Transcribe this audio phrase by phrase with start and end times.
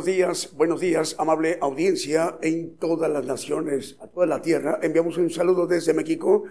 [0.00, 4.78] Buenos días, buenos días, amable audiencia en todas las naciones, a toda la tierra.
[4.82, 6.44] Enviamos un saludo desde México,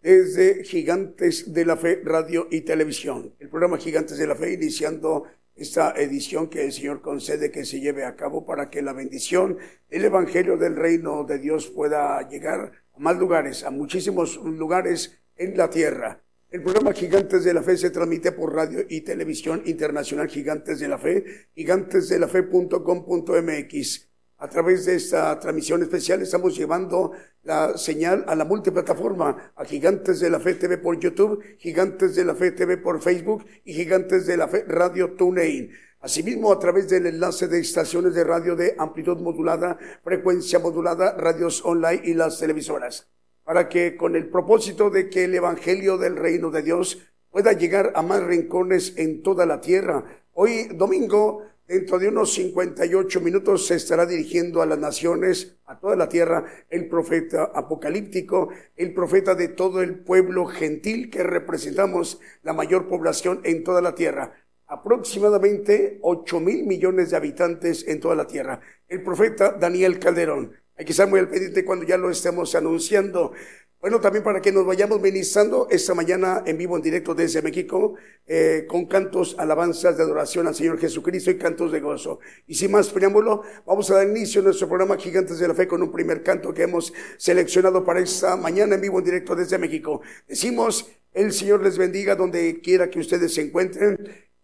[0.00, 3.34] desde Gigantes de la Fe, Radio y Televisión.
[3.38, 5.24] El programa Gigantes de la Fe iniciando
[5.54, 9.58] esta edición que el Señor concede que se lleve a cabo para que la bendición,
[9.90, 15.54] el Evangelio del Reino de Dios pueda llegar a más lugares, a muchísimos lugares en
[15.58, 16.22] la tierra.
[16.56, 20.88] El programa Gigantes de la Fe se transmite por radio y televisión internacional Gigantes de
[20.88, 24.08] la Fe, gigantesdelafe.com.mx.
[24.38, 27.12] A través de esta transmisión especial estamos llevando
[27.42, 32.24] la señal a la multiplataforma, a Gigantes de la Fe TV por YouTube, Gigantes de
[32.24, 35.70] la Fe TV por Facebook y Gigantes de la Fe Radio TuneIn.
[36.00, 41.62] Asimismo, a través del enlace de estaciones de radio de amplitud modulada, frecuencia modulada, radios
[41.66, 43.10] online y las televisoras
[43.46, 46.98] para que con el propósito de que el Evangelio del Reino de Dios
[47.30, 50.04] pueda llegar a más rincones en toda la tierra.
[50.32, 55.94] Hoy domingo, dentro de unos 58 minutos, se estará dirigiendo a las naciones, a toda
[55.94, 62.52] la tierra, el profeta apocalíptico, el profeta de todo el pueblo gentil que representamos la
[62.52, 64.32] mayor población en toda la tierra
[64.68, 68.60] aproximadamente 8 mil millones de habitantes en toda la tierra.
[68.88, 70.52] El profeta Daniel Calderón.
[70.76, 73.32] Hay que estar muy al pendiente cuando ya lo estemos anunciando.
[73.80, 77.94] Bueno, también para que nos vayamos ministrando esta mañana en vivo, en directo desde México,
[78.26, 82.18] eh, con cantos, alabanzas de adoración al Señor Jesucristo y cantos de gozo.
[82.46, 85.68] Y sin más preámbulo, vamos a dar inicio a nuestro programa Gigantes de la Fe
[85.68, 89.56] con un primer canto que hemos seleccionado para esta mañana en vivo, en directo desde
[89.56, 90.00] México.
[90.26, 93.98] Decimos, el Señor les bendiga donde quiera que ustedes se encuentren.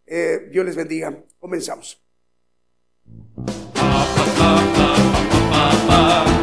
[0.07, 1.25] Eh, Dios les bendiga.
[1.41, 2.03] Comenzamos.
[6.03, 6.43] De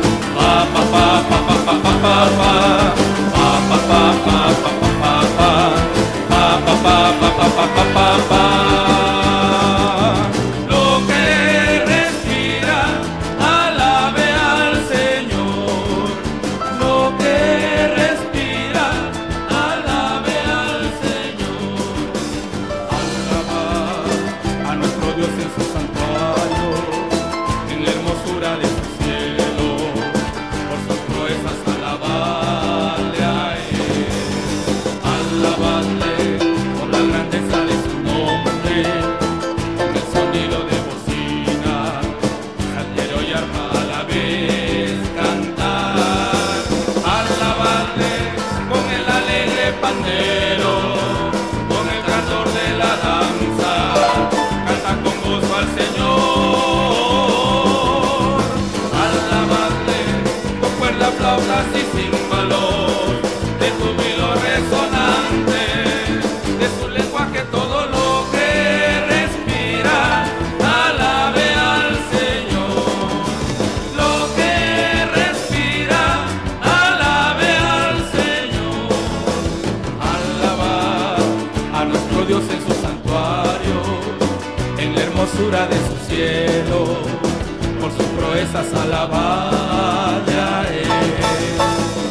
[88.49, 90.87] sus proezas alabadle a él.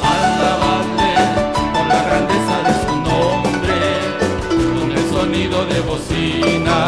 [0.02, 1.12] Alabadle
[1.72, 3.78] por la grandeza de su nombre,
[4.78, 6.78] con el sonido de bocina,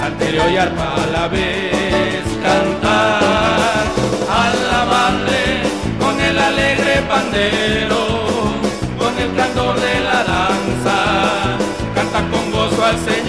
[0.00, 3.84] salterio y arpa a la vez cantar.
[4.30, 5.62] Alabadle
[5.98, 8.06] con el alegre pandero,
[8.98, 10.96] con el candor de la danza,
[11.94, 13.21] canta con gozo al Señor.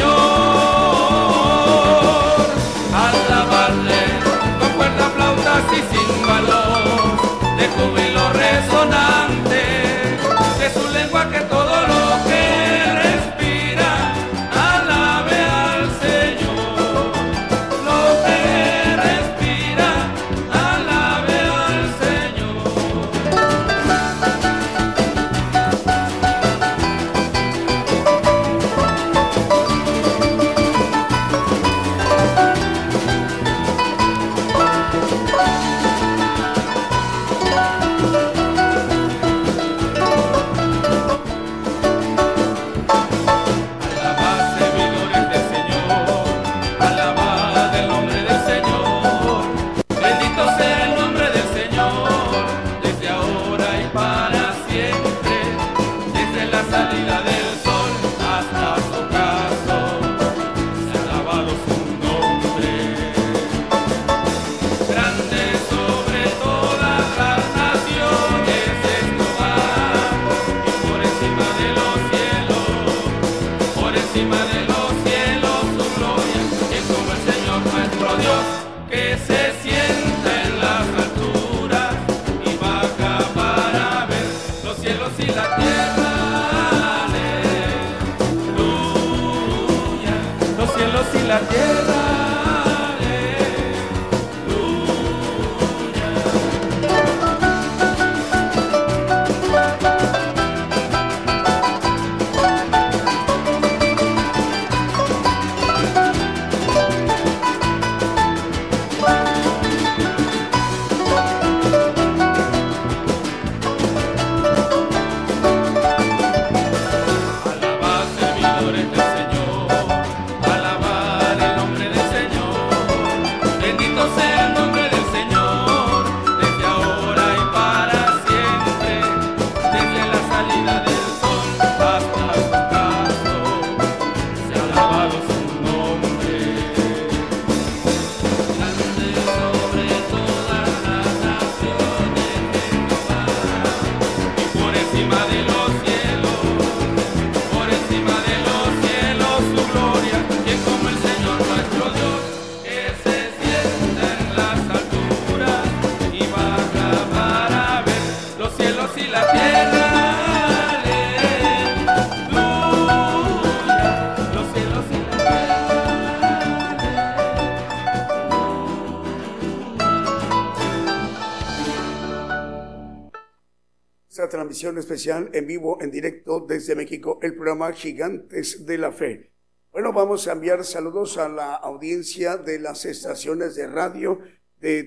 [174.54, 179.32] Especial en vivo, en directo desde México, el programa Gigantes de la Fe.
[179.72, 184.20] Bueno, vamos a enviar saludos a la audiencia de las estaciones de radio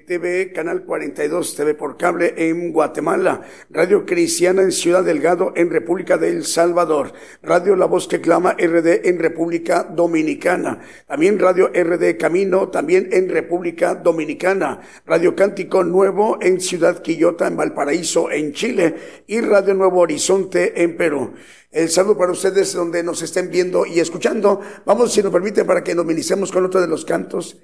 [0.06, 6.16] TV, Canal 42, TV por cable en Guatemala, Radio Cristiana en Ciudad Delgado en República
[6.16, 7.12] del Salvador,
[7.42, 13.28] Radio La Voz que Clama RD en República Dominicana, también Radio RD Camino, también en
[13.28, 18.94] República Dominicana, Radio Cántico Nuevo en Ciudad Quillota en Valparaíso en Chile
[19.26, 21.34] y Radio Nuevo Horizonte en Perú.
[21.72, 24.60] El saludo para ustedes donde nos estén viendo y escuchando.
[24.86, 27.58] Vamos, si nos permite, para que nos ministremos con otro de los cantos.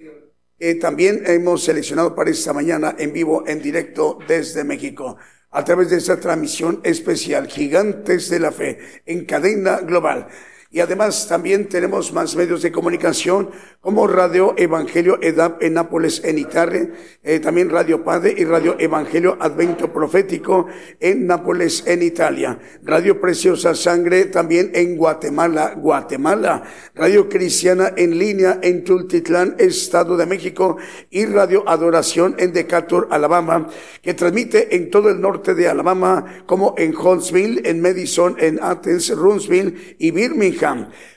[0.64, 5.17] Eh, también hemos seleccionado para esta mañana en vivo, en directo desde México,
[5.50, 10.29] a través de esta transmisión especial, Gigantes de la Fe, en cadena global.
[10.75, 13.51] Y además también tenemos más medios de comunicación
[13.83, 16.89] como Radio Evangelio EDAP en Nápoles, en Italia,
[17.23, 22.59] eh, también Radio Padre y Radio Evangelio Advento Profético en Nápoles, en Italia.
[22.85, 26.63] Radio Preciosa Sangre también en Guatemala, Guatemala.
[26.95, 30.79] Radio Cristiana en línea en Tultitlán, Estado de México
[31.11, 33.69] y Radio Adoración en Decatur, Alabama,
[34.00, 39.14] que transmite en todo el norte de Alabama como en Huntsville, en Madison, en Athens,
[39.14, 40.62] Runsville y Birmingham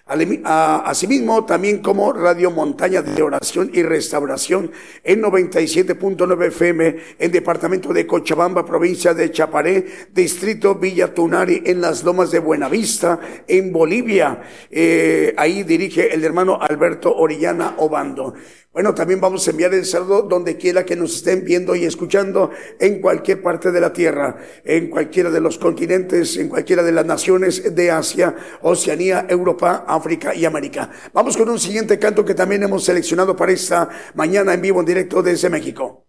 [0.08, 4.72] Asimismo, también como Radio Montaña de Oración y Restauración
[5.04, 12.04] en 97.9 FM en Departamento de Cochabamba, provincia de Chaparé, Distrito Villa Tunari en las
[12.04, 14.42] Lomas de Buenavista, en Bolivia.
[14.70, 18.36] Eh, ahí dirige el hermano Alberto Orellana Obando.
[18.76, 22.52] Bueno, también vamos a enviar el saludo donde quiera que nos estén viendo y escuchando
[22.78, 27.06] en cualquier parte de la tierra, en cualquiera de los continentes, en cualquiera de las
[27.06, 30.90] naciones de Asia, Oceanía, Europa, África y América.
[31.14, 34.88] Vamos con un siguiente canto que también hemos seleccionado para esta mañana en vivo en
[34.88, 36.05] directo desde México.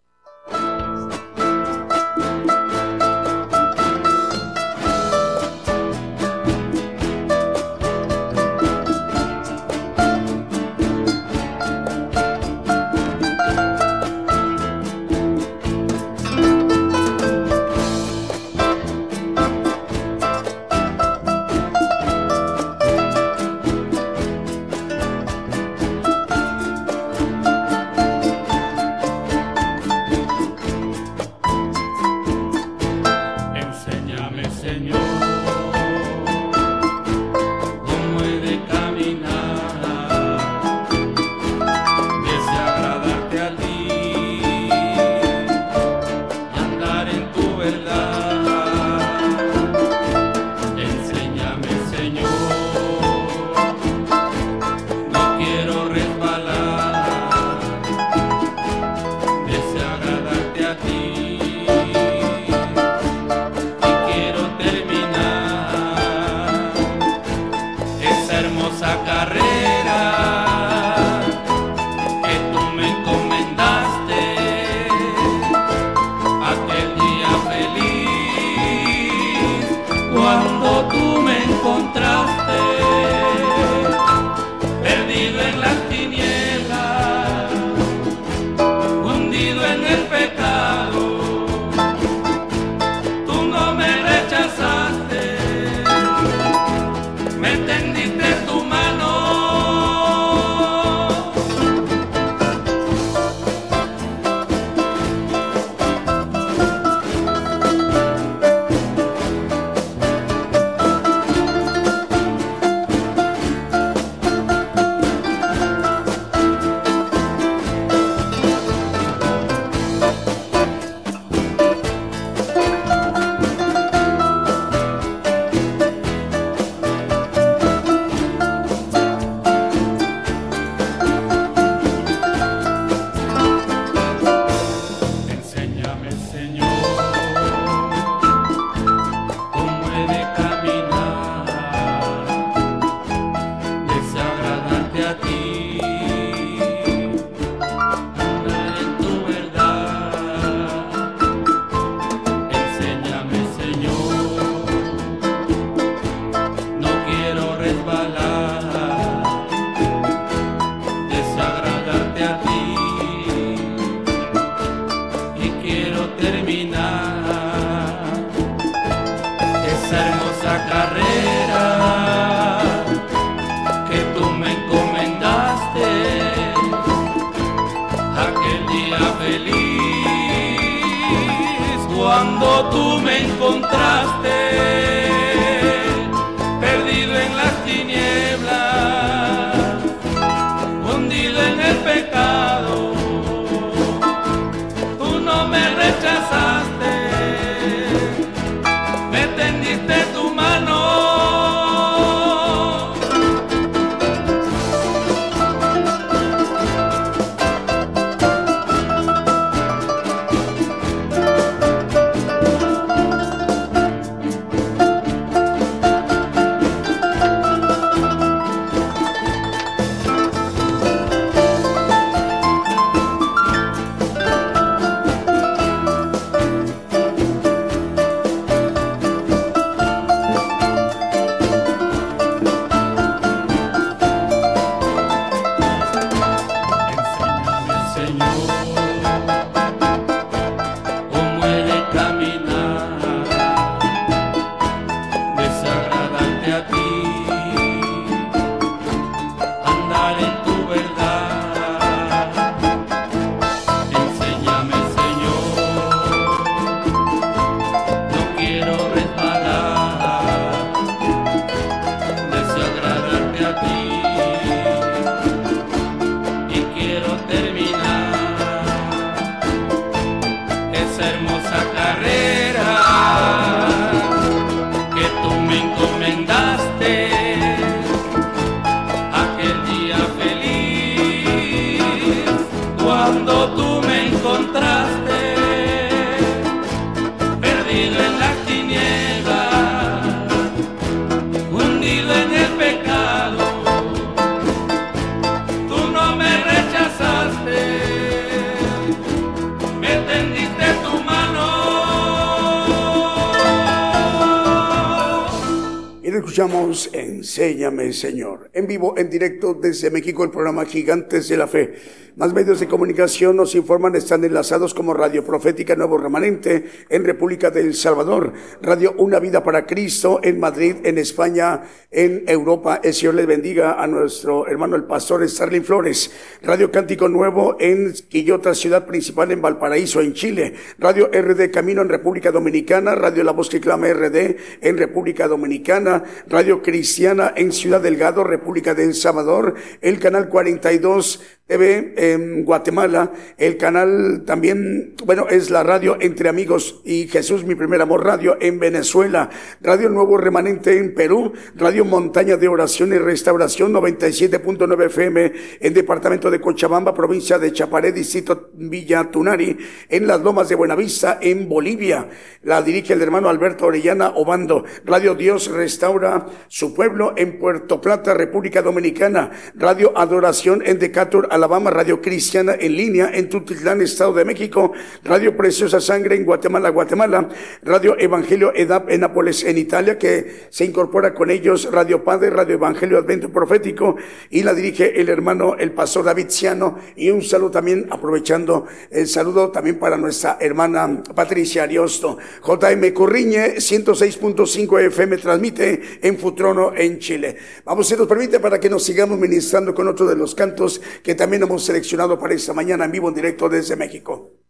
[307.96, 308.50] Señor.
[308.52, 311.74] En vivo, en directo desde México, el programa Gigantes de la Fe.
[312.16, 317.50] Más medios de comunicación nos informan, están enlazados como Radio Profética Nuevo Remanente en República
[317.50, 321.62] del Salvador, Radio Una Vida para Cristo en Madrid, en España,
[321.96, 322.80] en Europa.
[322.84, 326.12] El Señor les bendiga a nuestro hermano el pastor Starling Flores.
[326.42, 330.54] Radio Cántico Nuevo en Quillota, ciudad principal en Valparaíso, en Chile.
[330.78, 332.94] Radio RD Camino en República Dominicana.
[332.94, 336.04] Radio La Voz que Clama RD en República Dominicana.
[336.28, 339.54] Radio Cristiana en Ciudad Delgado, República del Salvador.
[339.80, 346.80] El canal 42 TV en Guatemala, el canal también, bueno, es la radio Entre Amigos
[346.84, 352.36] y Jesús, mi primer amor, radio en Venezuela, Radio Nuevo Remanente en Perú, Radio Montaña
[352.36, 359.04] de Oración y Restauración 97.9 FM en Departamento de Cochabamba, provincia de Chaparé, distrito Villa
[359.10, 359.56] Tunari,
[359.88, 362.08] en las Lomas de Buenavista, en Bolivia.
[362.42, 364.64] La dirige el hermano Alberto Orellana Obando.
[364.84, 369.30] Radio Dios restaura su pueblo en Puerto Plata, República Dominicana.
[369.54, 374.72] Radio Adoración en Decatur, Alabama, Radio Cristiana en línea en Tutitlán, Estado de México,
[375.04, 377.28] Radio Preciosa Sangre en Guatemala, Guatemala,
[377.62, 382.54] Radio Evangelio EDAP en Nápoles, en Italia, que se incorpora con ellos Radio Padre, Radio
[382.54, 383.96] Evangelio Advento Profético,
[384.30, 389.06] y la dirige el hermano, el pastor David Ciano, y un saludo también, aprovechando el
[389.06, 392.16] saludo también para nuestra hermana Patricia Ariosto.
[392.42, 397.36] JM Corriñe, 106.5 FM, transmite en Futrono, en Chile.
[397.66, 401.14] Vamos, si nos permite, para que nos sigamos ministrando con otro de los cantos que
[401.14, 404.45] también hemos seleccionado para esta mañana en vivo en directo desde México.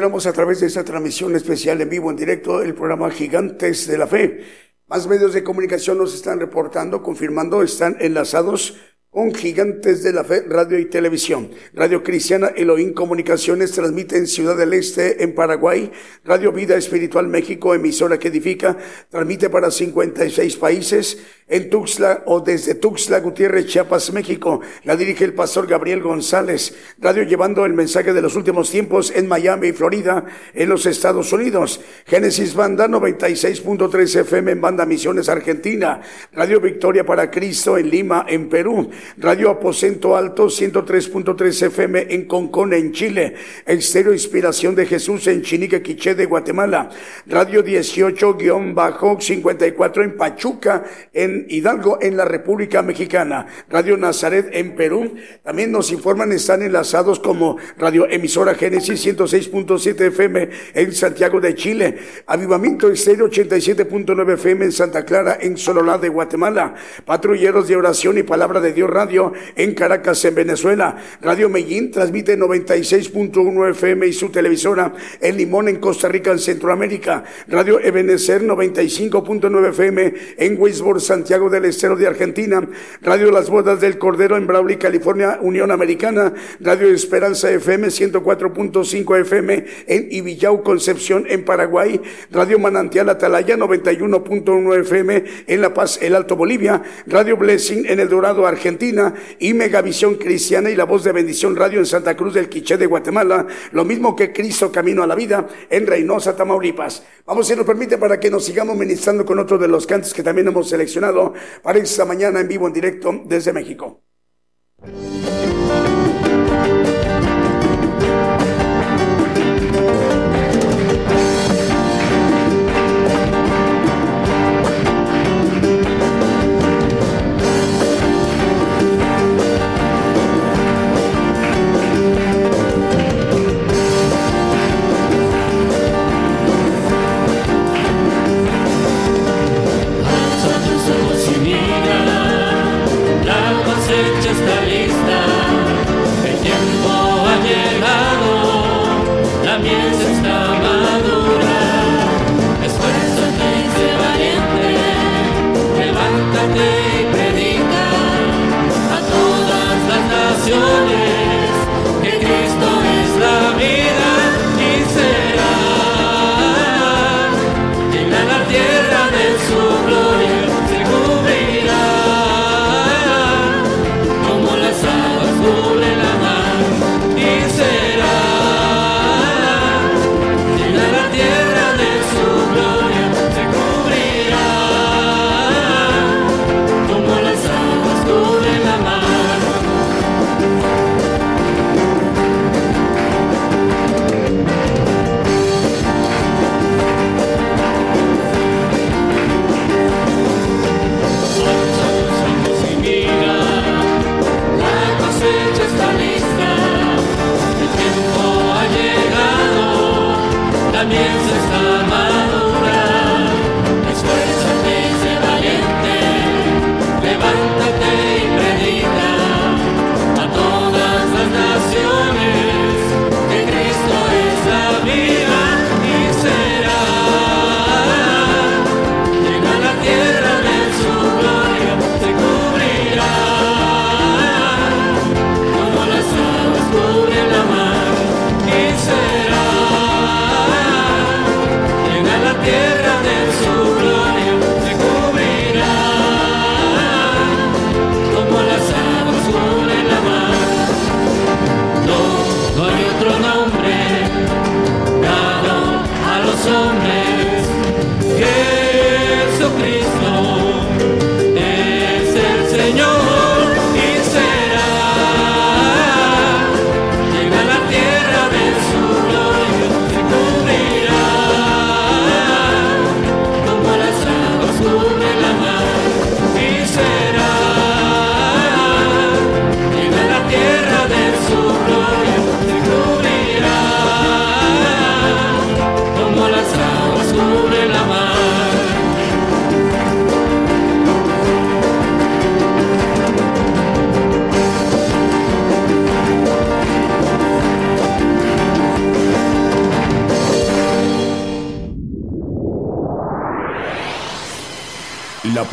[0.00, 4.06] A través de esta transmisión especial en vivo, en directo, el programa Gigantes de la
[4.06, 4.44] Fe.
[4.86, 8.76] Más medios de comunicación nos están reportando, confirmando, están enlazados
[9.10, 11.50] con Gigantes de la Fe, Radio y Televisión.
[11.74, 15.90] Radio Cristiana Elohim Comunicaciones transmite en Ciudad del Este, en Paraguay.
[16.24, 18.78] Radio Vida Espiritual México, emisora que edifica,
[19.10, 21.18] transmite para 56 países.
[21.50, 24.60] En Tuxtla o desde Tuxtla, Gutiérrez, Chiapas, México.
[24.84, 26.76] La dirige el pastor Gabriel González.
[26.98, 31.80] Radio llevando el mensaje de los últimos tiempos en Miami, Florida, en los Estados Unidos.
[32.04, 36.02] Génesis Banda 96.3 FM en Banda Misiones, Argentina.
[36.32, 38.90] Radio Victoria para Cristo en Lima, en Perú.
[39.16, 43.36] Radio Aposento Alto 103.3 FM en Concón, en Chile.
[43.64, 46.90] Estéreo Inspiración de Jesús en Chinique, Quiché de Guatemala.
[47.26, 50.84] Radio 18-54 en Pachuca,
[51.14, 53.46] en Hidalgo, en la República Mexicana.
[53.68, 55.14] Radio Nazaret en Perú.
[55.42, 61.98] También nos informan, están enlazados como Radio Emisora Génesis 106.7 FM en Santiago de Chile.
[62.26, 66.74] Avivamiento Estéreo 87.9 FM en Santa Clara, en Sololá de Guatemala.
[67.04, 70.96] Patrulleros de Oración y Palabra de Dios Radio en Caracas, en Venezuela.
[71.20, 77.24] Radio Medellín transmite 96.1 FM y su televisora en Limón, en Costa Rica, en Centroamérica.
[77.46, 82.66] Radio Ebenecer 95.9 FM en Wisborne, Santiago del Estero de Argentina.
[83.02, 86.32] Radio Las Bodas del Cordero en Brawley, California, Unión Americana.
[86.58, 92.00] Radio Esperanza FM 104.5 FM en Ibillau, Concepción, en Paraguay.
[92.30, 96.82] Radio Manantial Atalaya 91.1 FM en La Paz, el Alto Bolivia.
[97.06, 101.78] Radio Blessing en El Dorado, Argentina y Megavisión Cristiana y La Voz de Bendición Radio
[101.78, 105.46] en Santa Cruz del Quiché de Guatemala, lo mismo que Cristo Camino a la Vida
[105.68, 107.02] en Reynosa, Tamaulipas.
[107.26, 110.22] Vamos, si nos permite, para que nos sigamos ministrando con otro de los cantos que
[110.22, 111.17] también hemos seleccionado
[111.62, 114.02] para esta mañana en vivo, en directo desde México.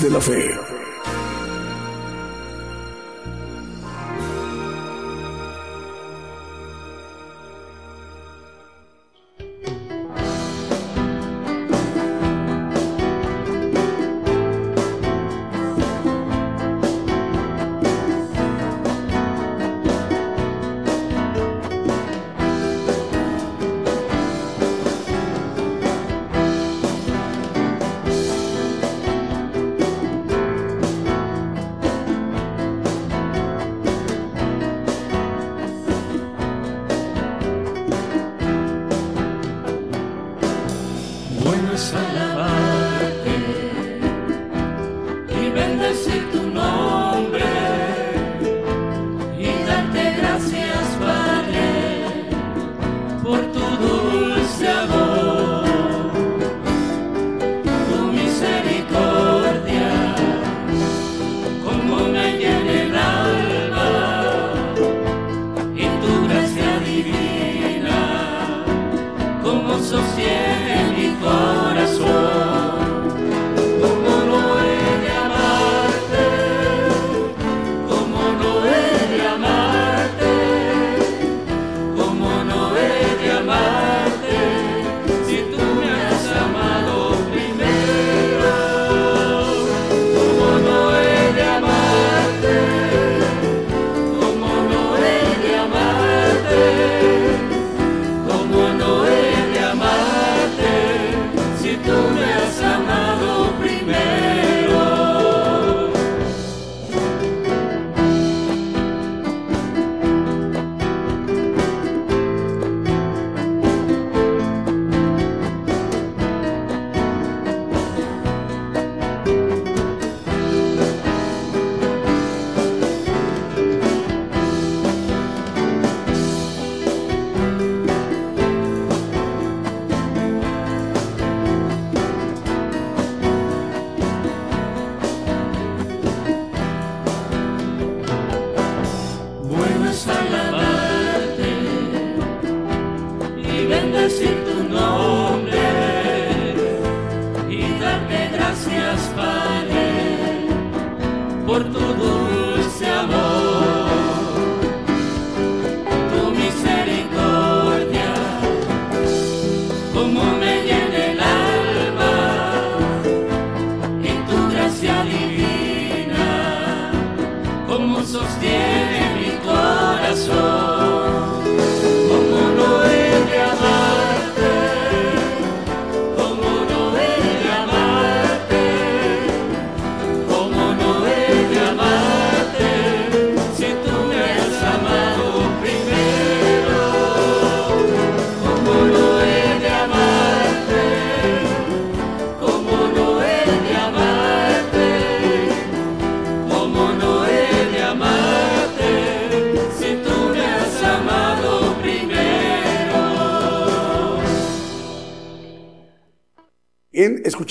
[0.00, 0.47] De la fe.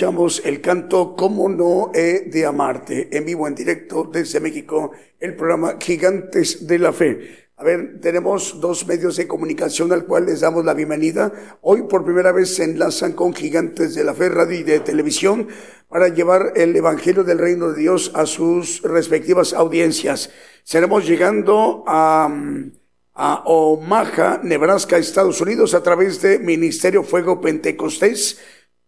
[0.08, 5.36] Escuchamos el canto Cómo no he de amarte, en vivo, en directo desde México, el
[5.36, 7.50] programa Gigantes de la Fe.
[7.58, 11.34] A ver, tenemos dos medios de comunicación al cual les damos la bienvenida.
[11.60, 15.50] Hoy por primera vez se enlazan con gigantes de la fe, radio y de televisión
[15.90, 20.30] para llevar el Evangelio del Reino de Dios a sus respectivas audiencias.
[20.64, 22.34] Seremos llegando a,
[23.14, 28.40] a Omaha, Nebraska, Estados Unidos, a través de Ministerio Fuego Pentecostés,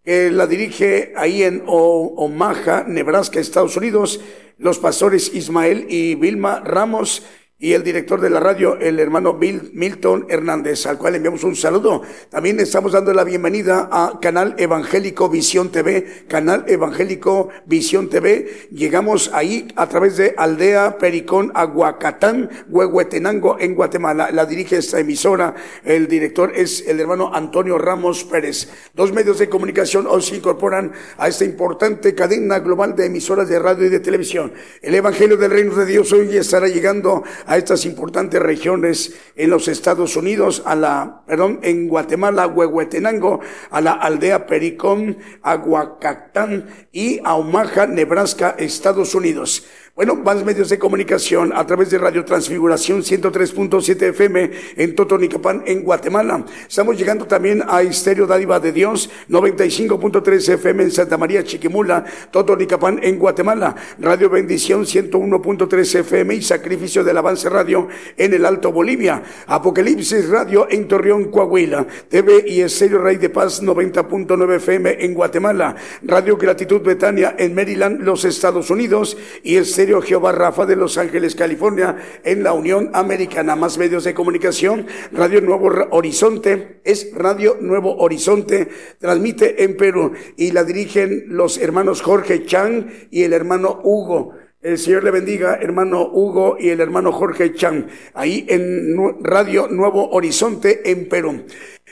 [0.09, 4.19] que la dirige ahí en Omaha, Nebraska, Estados Unidos,
[4.57, 7.21] los pastores Ismael y Vilma Ramos,
[7.61, 11.57] y el director de la radio, el hermano Bill Milton Hernández, al cual enviamos un
[11.57, 12.03] saludo.
[12.29, 18.69] También estamos dando la bienvenida a Canal Evangélico Visión TV, Canal Evangélico Visión TV.
[18.71, 24.29] Llegamos ahí a través de Aldea Pericón, Aguacatán, Huehuetenango, en Guatemala.
[24.31, 25.53] La dirige esta emisora.
[25.83, 28.69] El director es el hermano Antonio Ramos Pérez.
[28.93, 33.59] Dos medios de comunicación hoy se incorporan a esta importante cadena global de emisoras de
[33.59, 34.53] radio y de televisión.
[34.81, 39.67] El Evangelio del Reino de Dios hoy estará llegando a estas importantes regiones en los
[39.67, 43.39] Estados Unidos, a la, perdón, en Guatemala, Huehuetenango,
[43.71, 49.65] a la aldea Pericón, Aguacactán y a Omaha, Nebraska, Estados Unidos.
[49.99, 55.83] Bueno, más medios de comunicación a través de Radio Transfiguración 103.7 FM en Totonicapán, en
[55.83, 56.45] Guatemala.
[56.69, 63.01] Estamos llegando también a Estéreo Dádiva de Dios 95.3 FM en Santa María Chiquimula, Totonicapán,
[63.03, 63.75] en Guatemala.
[63.99, 69.21] Radio Bendición 101.3 FM y Sacrificio del Avance Radio en el Alto Bolivia.
[69.47, 71.85] Apocalipsis Radio en Torreón, Coahuila.
[72.07, 75.75] TV y Estéreo Rey de Paz 90.9 FM en Guatemala.
[76.03, 81.35] Radio Gratitud Betania en Maryland, los Estados Unidos y Estéreo Jehová Rafa de Los Ángeles,
[81.35, 83.55] California, en la Unión Americana.
[83.55, 90.51] Más medios de comunicación, Radio Nuevo Horizonte, es Radio Nuevo Horizonte, transmite en Perú y
[90.51, 94.33] la dirigen los hermanos Jorge Chang y el hermano Hugo.
[94.61, 100.09] El Señor le bendiga, hermano Hugo y el hermano Jorge Chang, ahí en Radio Nuevo
[100.11, 101.45] Horizonte en Perú.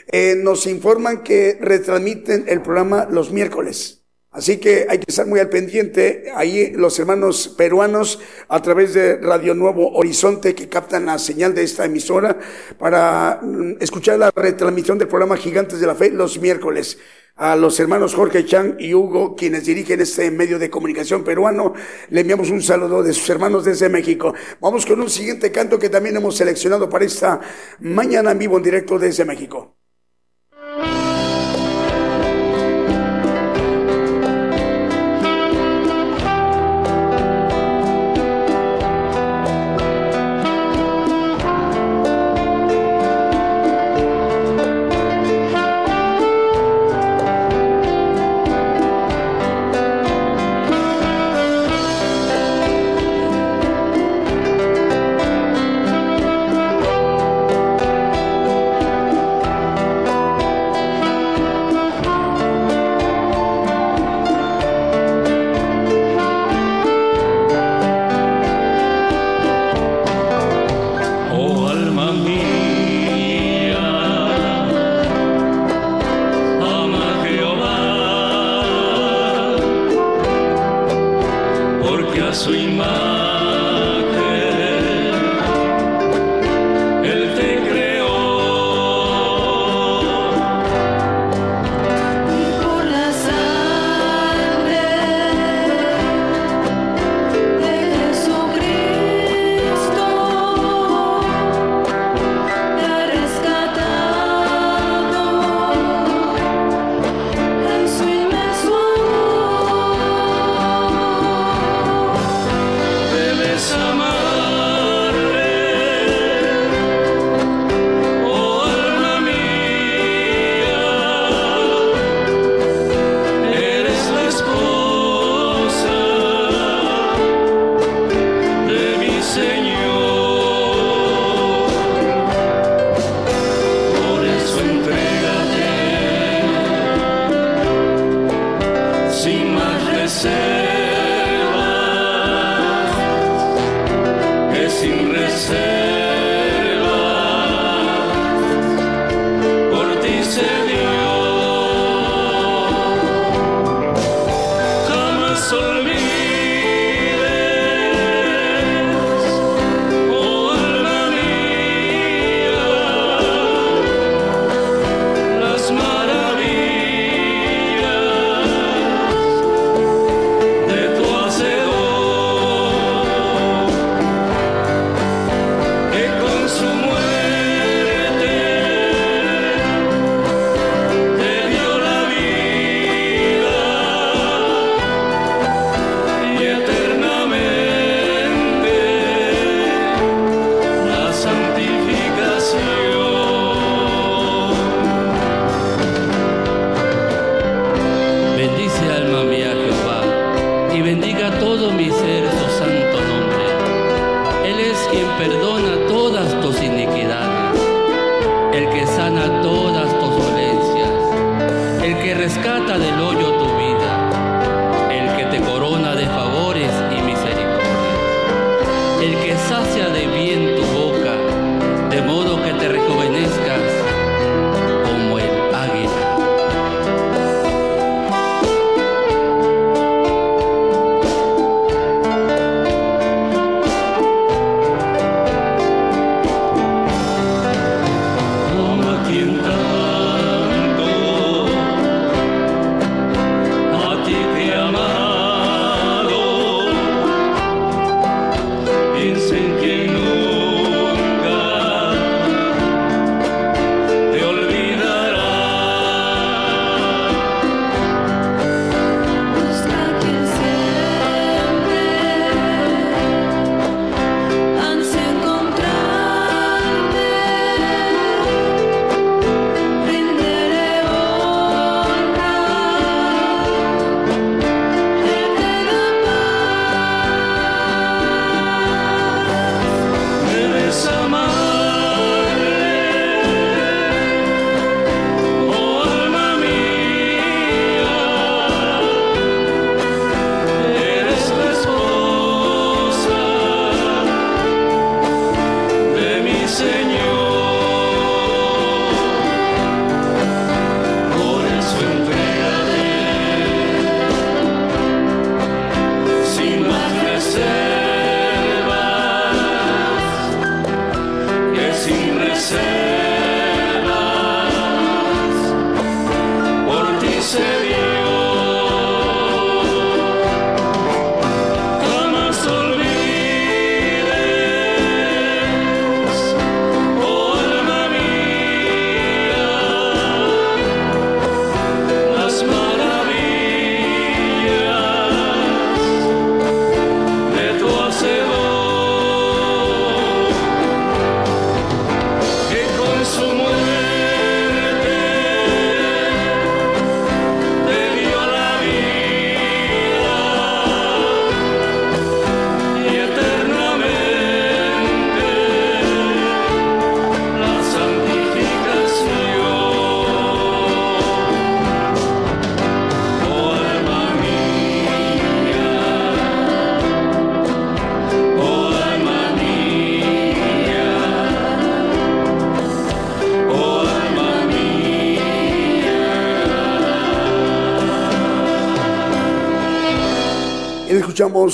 [0.06, 3.97] Eh, nos informan que retransmiten el programa los miércoles.
[4.30, 6.30] Así que hay que estar muy al pendiente.
[6.34, 11.62] Ahí los hermanos peruanos a través de Radio Nuevo Horizonte que captan la señal de
[11.62, 12.38] esta emisora
[12.78, 16.98] para mm, escuchar la retransmisión del programa Gigantes de la Fe los miércoles.
[17.36, 21.72] A los hermanos Jorge Chan y Hugo, quienes dirigen este medio de comunicación peruano,
[22.10, 24.34] le enviamos un saludo de sus hermanos desde México.
[24.60, 27.40] Vamos con un siguiente canto que también hemos seleccionado para esta
[27.78, 29.77] mañana en vivo en directo desde México.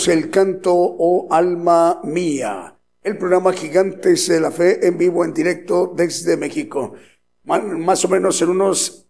[0.07, 5.93] El canto Oh Alma Mía, el programa Gigantes de la Fe en vivo, en directo
[5.97, 6.95] desde México.
[7.43, 9.09] Más o menos en unos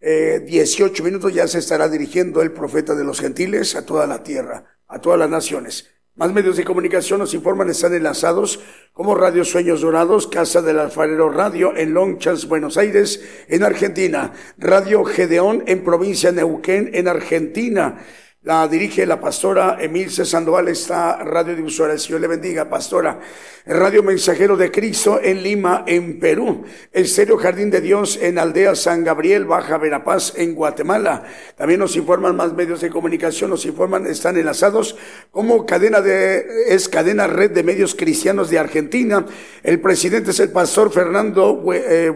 [0.00, 4.22] eh, 18 minutos ya se estará dirigiendo el profeta de los gentiles a toda la
[4.22, 5.88] tierra, a todas las naciones.
[6.16, 8.60] Más medios de comunicación nos informan, están enlazados
[8.92, 14.32] como Radio Sueños Dorados, Casa del Alfarero Radio en Longchans, Buenos Aires, en Argentina.
[14.58, 18.04] Radio Gedeón en provincia de Neuquén, en Argentina.
[18.44, 21.94] La dirige la pastora Emilce Sandoval, esta radiodifusora.
[21.94, 23.18] El Señor le bendiga, pastora.
[23.66, 26.64] Radio Mensajero de Cristo en Lima, en Perú.
[26.92, 31.24] Estéreo Jardín de Dios en Aldea San Gabriel, Baja Verapaz, en Guatemala.
[31.56, 34.98] También nos informan más medios de comunicación, nos informan, están enlazados
[35.30, 39.24] como cadena de, es cadena red de medios cristianos de Argentina.
[39.62, 42.12] El presidente es el pastor Fernando eh,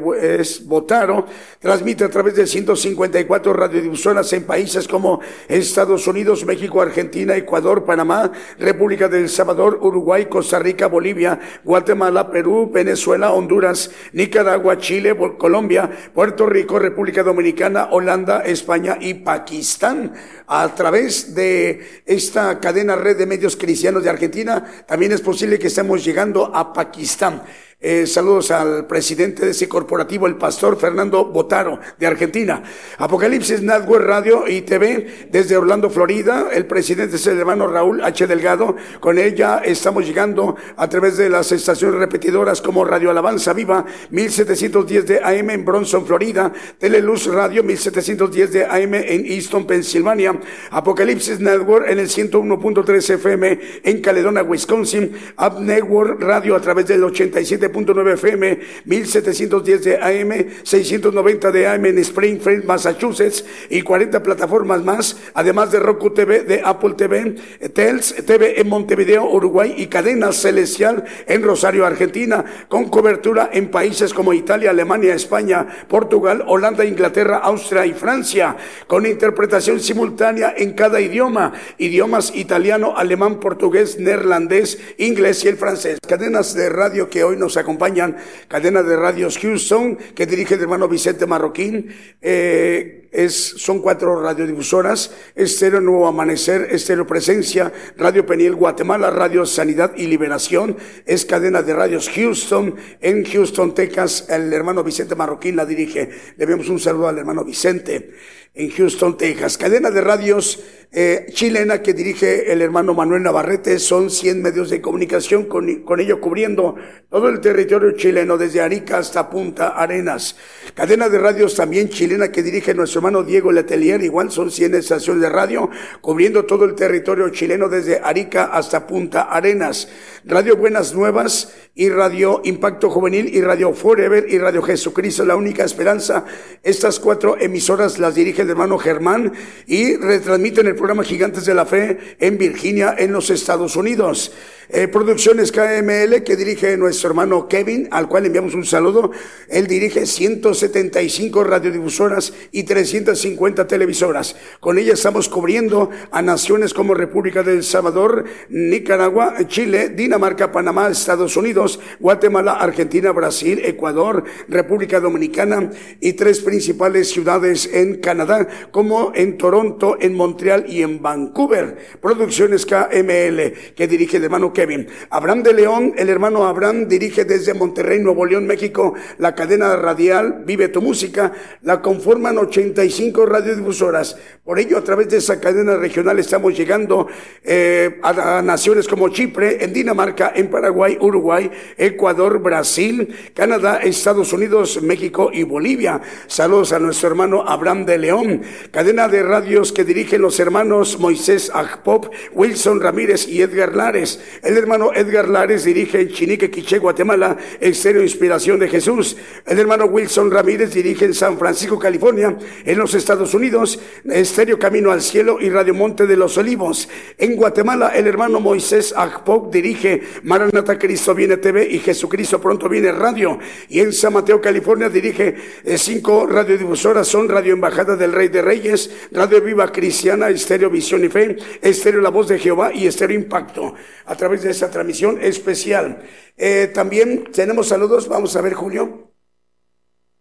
[0.66, 1.24] Botaro.
[1.60, 8.30] Transmite a través de 154 radiodifusoras en países como Estados Unidos, México, Argentina, Ecuador, Panamá,
[8.58, 16.46] República del Salvador, Uruguay, Costa Rica, Bolivia, Guatemala, Perú, Venezuela, Honduras, Nicaragua, Chile, Colombia, Puerto
[16.46, 20.12] Rico, República Dominicana, Holanda, España y Pakistán.
[20.46, 25.66] A través de esta cadena red de medios cristianos de Argentina, también es posible que
[25.68, 27.42] estemos llegando a Pakistán.
[27.80, 32.60] Eh, saludos al presidente de ese corporativo, el pastor Fernando Botaro, de Argentina.
[32.98, 36.48] Apocalipsis Network Radio y TV desde Orlando, Florida.
[36.52, 38.26] El presidente es el hermano Raúl H.
[38.26, 38.74] Delgado.
[38.98, 45.06] Con ella estamos llegando a través de las estaciones repetidoras como Radio Alabanza Viva, 1710
[45.06, 46.52] de AM en Bronson, Florida.
[46.80, 50.40] Teleluz Radio, 1710 de AM en Easton, Pensilvania.
[50.72, 55.12] Apocalipsis Network en el 101.3 FM en Caledonia, Wisconsin.
[55.38, 61.86] Up Network Radio a través del 87 97.9 FM, 1710 de AM, 690 de AM
[61.86, 67.36] en Springfield, Massachusetts y 40 plataformas más, además de Roku TV, de Apple TV,
[67.72, 74.14] Tels TV en Montevideo, Uruguay y Cadena Celestial en Rosario, Argentina, con cobertura en países
[74.14, 78.56] como Italia, Alemania, España, Portugal, Holanda, Inglaterra, Austria y Francia,
[78.86, 85.98] con interpretación simultánea en cada idioma, idiomas italiano, alemán, portugués, neerlandés, inglés y el francés.
[86.06, 88.16] Cadenas de radio que hoy nos acompañan,
[88.48, 95.12] cadena de radios Houston, que dirige el hermano Vicente Marroquín, eh, es, son cuatro radiodifusoras,
[95.34, 101.74] Estéreo Nuevo Amanecer, Estéreo Presencia, Radio Peniel Guatemala, Radio Sanidad y Liberación, es cadena de
[101.74, 106.10] radios Houston, en Houston, Texas, el hermano Vicente Marroquín la dirige.
[106.36, 108.12] Le vemos un saludo al hermano Vicente
[108.54, 109.58] en Houston, Texas.
[109.58, 113.78] Cadena de radios eh, chilena que dirige el hermano Manuel Navarrete.
[113.78, 116.76] Son 100 medios de comunicación con, con ello cubriendo
[117.10, 120.36] todo el territorio chileno desde Arica hasta Punta Arenas.
[120.74, 124.02] Cadena de radios también chilena que dirige nuestro hermano Diego Letelier.
[124.02, 125.68] Igual son 100 estaciones de radio
[126.00, 129.88] cubriendo todo el territorio chileno desde Arica hasta Punta Arenas.
[130.24, 135.64] Radio Buenas Nuevas y Radio Impacto Juvenil y Radio Forever y Radio Jesucristo, la única
[135.64, 136.24] esperanza.
[136.62, 139.32] Estas cuatro emisoras las dirige el hermano Germán
[139.66, 144.32] y retransmiten el programa Gigantes de la Fe en Virginia, en los Estados Unidos.
[144.70, 149.12] Eh, Producciones KML que dirige nuestro hermano Kevin, al cual enviamos un saludo.
[149.48, 154.36] Él dirige 175 radiodifusoras y 350 televisoras.
[154.60, 161.38] Con ella estamos cubriendo a naciones como República del Salvador, Nicaragua, Chile, Dinamarca, Panamá, Estados
[161.38, 169.38] Unidos, Guatemala, Argentina, Brasil, Ecuador, República Dominicana y tres principales ciudades en Canadá, como en
[169.38, 171.78] Toronto, en Montreal y en Vancouver.
[172.02, 174.88] Producciones KML que dirige el hermano Kevin.
[175.10, 180.42] Abraham de León, el hermano Abraham, dirige desde Monterrey, Nuevo León, México, la cadena radial
[180.44, 181.32] Vive tu Música.
[181.62, 184.16] La conforman 85 radiodifusoras.
[184.42, 187.06] Por ello, a través de esa cadena regional estamos llegando
[187.44, 194.32] eh, a, a naciones como Chipre, en Dinamarca, en Paraguay, Uruguay, Ecuador, Brasil, Canadá, Estados
[194.32, 196.00] Unidos, México y Bolivia.
[196.26, 198.42] Saludos a nuestro hermano Abraham de León.
[198.72, 204.18] Cadena de radios que dirigen los hermanos Moisés Agpop, Wilson Ramírez y Edgar Lares.
[204.48, 209.14] El hermano Edgar Lares dirige en Chinique, Quiché, Guatemala, Estéreo Inspiración de Jesús.
[209.44, 212.34] El hermano Wilson Ramírez dirige en San Francisco, California,
[212.64, 216.88] en los Estados Unidos, Estéreo Camino al Cielo y Radio Monte de los Olivos.
[217.18, 222.90] En Guatemala, el hermano Moisés Agpop dirige Maranata Cristo Viene TV y Jesucristo Pronto Viene
[222.90, 223.38] Radio.
[223.68, 228.40] Y en San Mateo, California, dirige eh, cinco radiodifusoras, son Radio Embajada del Rey de
[228.40, 233.14] Reyes, Radio Viva Cristiana, Estéreo Visión y Fe, Estéreo La Voz de Jehová y Estéreo
[233.14, 233.74] Impacto.
[234.06, 236.02] A través de esta transmisión especial.
[236.36, 238.08] Eh, también tenemos saludos.
[238.08, 239.12] Vamos a ver, Julio.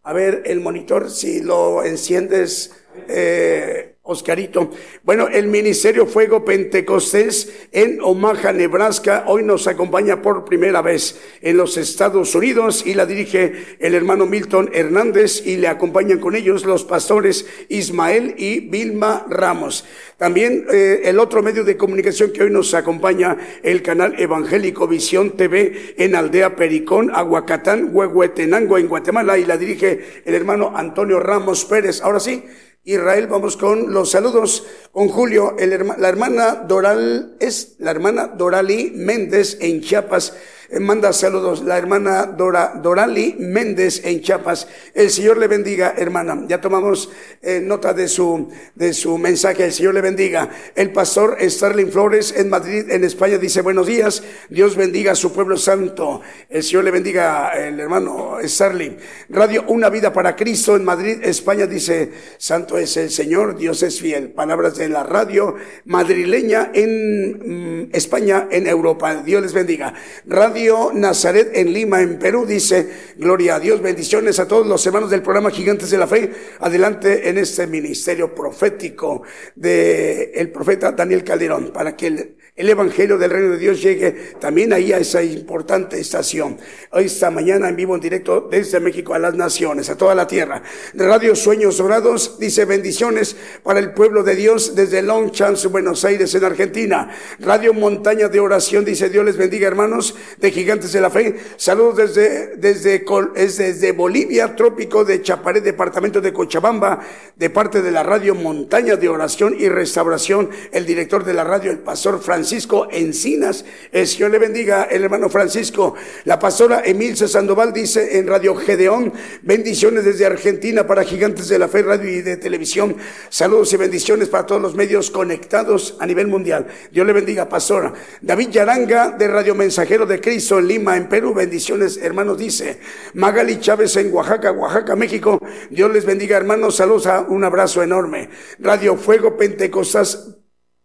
[0.03, 2.74] A ver el monitor, si lo enciendes,
[3.08, 4.72] eh, Oscarito.
[5.04, 11.58] Bueno, el Ministerio Fuego Pentecostés en Omaha, Nebraska, hoy nos acompaña por primera vez en
[11.58, 16.64] los Estados Unidos y la dirige el hermano Milton Hernández y le acompañan con ellos
[16.64, 19.84] los pastores Ismael y Vilma Ramos.
[20.16, 25.32] También eh, el otro medio de comunicación que hoy nos acompaña, el canal Evangélico Visión
[25.32, 31.66] TV en Aldea Pericón, Aguacatán, Huehuetenango, en Guatemala, y la dirige el hermano Antonio Ramos
[31.66, 32.02] Pérez.
[32.02, 32.43] Ahora sí,
[32.88, 39.58] Israel, vamos con los saludos con Julio, la hermana Doral, es la hermana Dorali Méndez
[39.60, 40.34] en Chiapas.
[40.70, 44.68] Eh, manda saludos la hermana Dora, Dorali Méndez en Chiapas.
[44.93, 46.43] El Señor le bendiga, hermana.
[46.45, 47.09] Ya tomamos
[47.41, 49.63] eh, nota de su, de su mensaje.
[49.63, 50.49] El Señor le bendiga.
[50.76, 54.24] El pastor Starling Flores en Madrid, en España, dice buenos días.
[54.49, 56.20] Dios bendiga a su pueblo santo.
[56.49, 58.97] El Señor le bendiga, el hermano Starling.
[59.30, 64.01] Radio Una Vida para Cristo en Madrid, España, dice, santo es el Señor, Dios es
[64.01, 64.32] fiel.
[64.32, 65.55] Palabras de la radio
[65.86, 69.15] madrileña en mm, España, en Europa.
[69.24, 69.93] Dios les bendiga.
[70.26, 70.57] Radio
[70.93, 75.22] Nazaret en Lima, en Perú, dice, gloria a Dios, bendiciones a todos los hermanos del
[75.22, 79.22] programa Gigantes de la Fe, adelante en este ministerio profético
[79.55, 84.74] de profeta Daniel Calderón, para que el, el Evangelio del Reino de Dios llegue también
[84.74, 86.58] ahí a esa importante estación.
[86.91, 90.26] Hoy esta mañana en vivo en directo desde México a las naciones, a toda la
[90.26, 90.64] tierra.
[90.95, 96.45] Radio Sueños Dorados dice bendiciones para el pueblo de Dios desde Longchamps, Buenos Aires, en
[96.45, 97.12] Argentina.
[97.38, 101.36] Radio Montaña de Oración dice Dios les bendiga hermanos de Gigantes de la Fe.
[101.58, 103.05] Saludos desde, desde,
[103.36, 107.01] desde Bolivia, trópico de Chaparé, departamento de Cochabamba,
[107.36, 111.70] de parte de la Radio Montaña de Oración y Restauración, el director de la radio,
[111.70, 113.66] el pastor Francisco Francisco Encinas.
[113.91, 115.95] El Señor le bendiga, el hermano Francisco.
[116.24, 121.68] La pastora Emilce Sandoval dice en Radio Gedeón, bendiciones desde Argentina para Gigantes de la
[121.68, 122.95] Fe, Radio y de Televisión.
[123.28, 126.68] Saludos y bendiciones para todos los medios conectados a nivel mundial.
[126.89, 127.91] Dios le bendiga, pastora.
[128.22, 131.34] David Yaranga de Radio Mensajero de Cristo en Lima, en Perú.
[131.34, 132.80] Bendiciones, hermanos, dice.
[133.16, 135.38] Magali Chávez en Oaxaca, Oaxaca, México.
[135.70, 136.78] Dios les bendiga, hermanos.
[136.78, 138.30] Saludos, a un abrazo enorme.
[138.60, 140.37] Radio Fuego Pentecostés,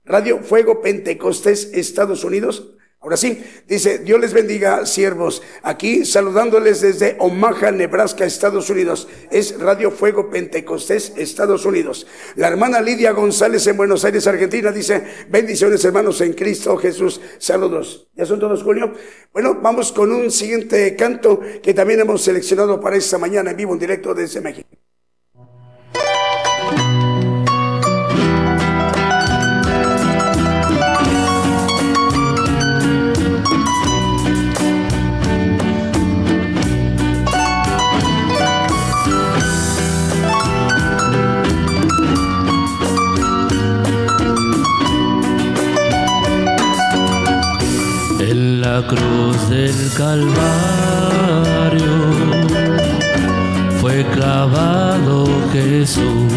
[0.05, 2.75] Radio Fuego Pentecostés, Estados Unidos.
[3.03, 5.43] Ahora sí, dice, Dios les bendiga, siervos.
[5.65, 9.09] Aquí saludándoles desde Omaha, Nebraska, Estados Unidos.
[9.33, 12.07] Es Radio Fuego Pentecostés, Estados Unidos.
[12.37, 17.21] La hermana Lidia González en Buenos Aires, Argentina, dice, bendiciones hermanos en Cristo Jesús.
[17.39, 18.09] Saludos.
[18.15, 18.93] ¿Ya son todos, Julio?
[19.33, 23.73] Bueno, vamos con un siguiente canto que también hemos seleccionado para esta mañana en vivo,
[23.73, 24.69] en directo desde México.
[49.97, 50.33] Calvario
[53.79, 56.33] fue clavado Jesús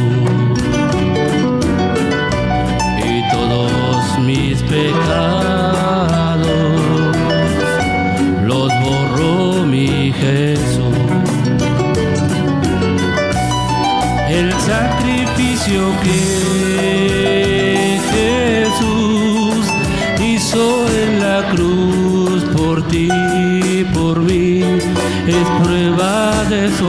[2.98, 6.46] y todos mis pecados
[8.44, 10.98] los borró mi Jesús.
[14.30, 16.65] El sacrificio que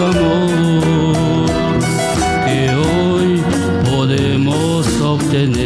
[0.03, 1.47] amor
[2.47, 3.43] que hoy
[3.85, 5.66] podemos obtener.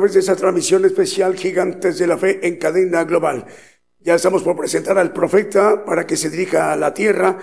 [0.00, 3.44] Través de esa transmisión especial Gigantes de la Fe en cadena global.
[3.98, 7.36] Ya estamos por presentar al profeta para que se dirija a la tierra.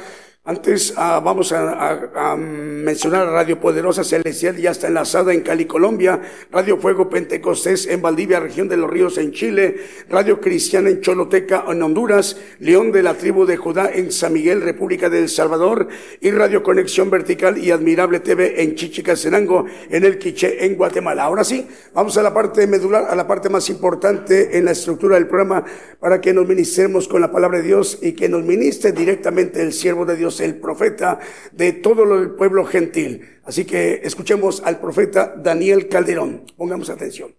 [0.44, 6.20] Antes ah, vamos a, mencionar a Radio Poderosa Celestial, ya está enlazada en Cali, Colombia,
[6.50, 9.76] Radio Fuego Pentecostés en Valdivia, región de los Ríos en Chile,
[10.10, 14.62] Radio Cristiana en Choloteca en Honduras, León de la tribu de Judá en San Miguel,
[14.62, 15.88] República del Salvador,
[16.22, 21.24] y Radio Conexión Vertical y Admirable TV en Chichicastenango, en el Quiché, en Guatemala.
[21.24, 25.16] Ahora sí, vamos a la parte medular, a la parte más importante en la estructura
[25.16, 25.64] del programa,
[26.00, 29.74] para que nos ministremos con la palabra de Dios y que nos ministre directamente el
[29.74, 31.20] siervo de Dios el profeta
[31.52, 33.22] de todo el pueblo gentil.
[33.44, 36.44] Así que escuchemos al profeta Daniel Calderón.
[36.58, 37.37] Pongamos atención.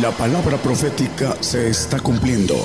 [0.00, 2.56] La palabra profética se está cumpliendo.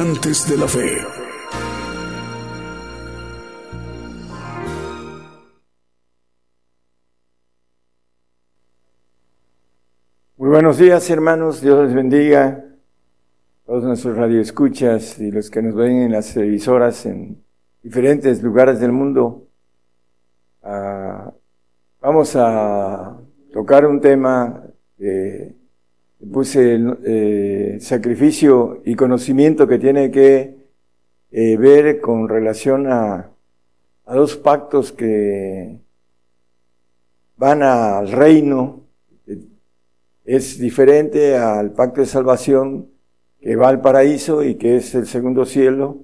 [0.00, 0.96] Gigantes de la Fe.
[10.38, 11.60] Muy buenos días, hermanos.
[11.60, 12.64] Dios les bendiga.
[13.66, 17.44] Todos nuestros radioescuchas y los que nos ven en las televisoras en
[17.82, 19.48] diferentes lugares del mundo.
[20.62, 21.30] Ah,
[22.00, 23.18] vamos a
[23.52, 24.62] tocar un tema
[24.96, 25.59] que
[26.26, 30.54] puse el eh, sacrificio y conocimiento que tiene que
[31.30, 33.30] eh, ver con relación a,
[34.04, 35.78] a dos pactos que
[37.36, 38.86] van al reino.
[40.24, 42.88] Es diferente al pacto de salvación
[43.40, 45.98] que va al paraíso y que es el segundo cielo,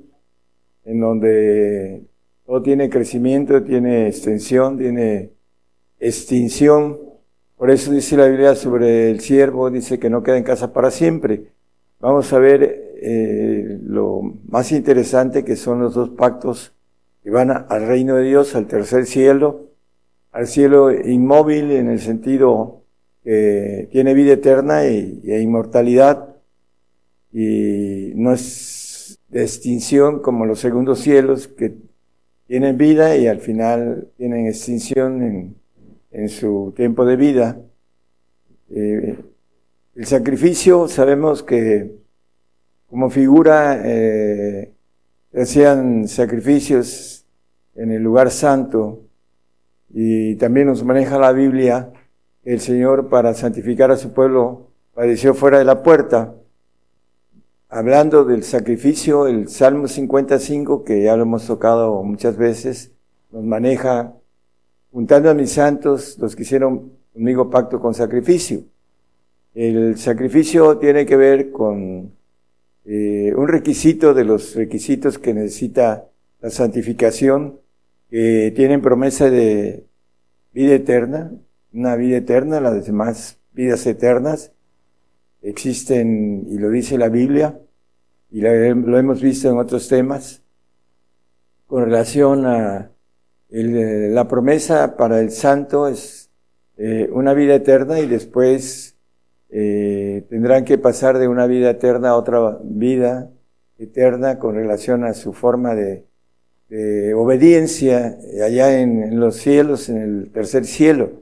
[0.85, 2.07] en donde
[2.47, 5.33] todo tiene crecimiento, tiene extensión, tiene
[5.99, 6.99] extinción
[7.57, 10.91] por eso dice la Biblia sobre el siervo, dice que no queda en casa para
[10.91, 11.53] siempre.
[12.01, 16.75] Vamos a ver eh, lo más interesante que son los dos pactos
[17.23, 19.71] que van al reino de Dios, al tercer cielo,
[20.33, 22.83] al cielo inmóvil en el sentido
[23.25, 26.37] que tiene vida eterna y, e inmortalidad
[27.33, 31.75] y no es de extinción como los segundos cielos que
[32.47, 35.57] tienen vida y al final tienen extinción en
[36.17, 37.61] en su tiempo de vida.
[38.71, 39.19] Eh,
[39.95, 41.95] el sacrificio, sabemos que
[42.89, 44.73] como figura eh,
[45.35, 47.27] hacían sacrificios
[47.75, 49.03] en el lugar santo
[49.91, 51.93] y también nos maneja la Biblia,
[52.45, 56.35] el Señor para santificar a su pueblo padeció fuera de la puerta.
[57.69, 62.93] Hablando del sacrificio, el Salmo 55, que ya lo hemos tocado muchas veces,
[63.31, 64.15] nos maneja
[64.97, 68.63] juntando a mis santos, los que hicieron conmigo pacto con sacrificio.
[69.55, 72.15] El sacrificio tiene que ver con
[72.87, 76.07] eh, un requisito de los requisitos que necesita
[76.41, 77.61] la santificación,
[78.09, 79.85] que tienen promesa de
[80.55, 81.31] vida eterna,
[81.75, 84.53] una vida eterna, las demás vidas eternas
[85.43, 87.61] existen, y lo dice la Biblia,
[88.31, 90.41] y lo hemos visto en otros temas,
[91.67, 92.93] con relación a
[93.49, 96.31] eh, la promesa para el santo es
[96.79, 98.97] eh, una vida eterna y después
[99.51, 103.31] eh, tendrán que pasar de una vida eterna a otra vida
[103.79, 106.05] eterna con relación a su forma de,
[107.15, 111.13] obediencia allá en, los cielos, en el tercer cielo.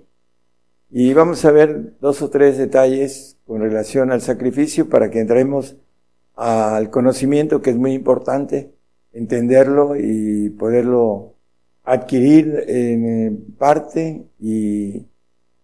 [0.90, 5.76] Y vamos a ver dos o tres detalles con relación al sacrificio para que entremos
[6.34, 8.72] al conocimiento que es muy importante,
[9.12, 11.33] entenderlo y poderlo
[11.84, 15.06] adquirir en parte y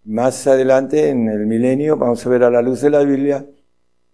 [0.04, 3.46] más adelante en el milenio vamos a ver a la luz de la Biblia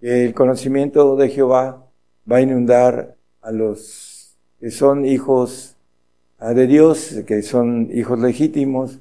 [0.01, 1.85] que el conocimiento de Jehová
[2.31, 5.77] va a inundar a los que son hijos
[6.41, 8.99] de Dios, que son hijos legítimos,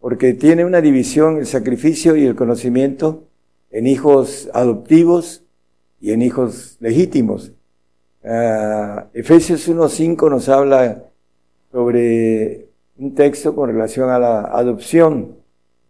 [0.00, 3.24] porque tiene una división el sacrificio y el conocimiento
[3.70, 5.42] en hijos adoptivos
[6.00, 7.52] y en hijos legítimos.
[8.22, 11.04] Uh, Efesios 1.5 nos habla
[11.70, 15.36] sobre un texto con relación a la adopción.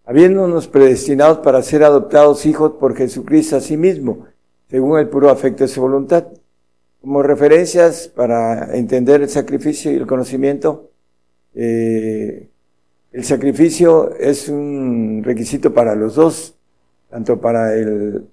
[0.04, 4.26] Habiéndonos predestinados para ser adoptados hijos por Jesucristo a sí mismo,
[4.70, 6.26] según el puro afecto de su voluntad.
[7.00, 10.90] Como referencias para entender el sacrificio y el conocimiento,
[11.54, 12.48] eh,
[13.12, 16.54] el sacrificio es un requisito para los dos,
[17.10, 18.26] tanto para el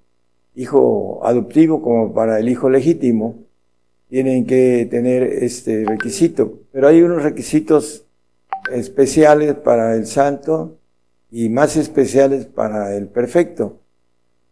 [0.54, 3.43] hijo adoptivo como para el hijo legítimo
[4.14, 6.60] tienen que tener este requisito.
[6.70, 8.04] Pero hay unos requisitos
[8.70, 10.78] especiales para el santo
[11.32, 13.80] y más especiales para el perfecto.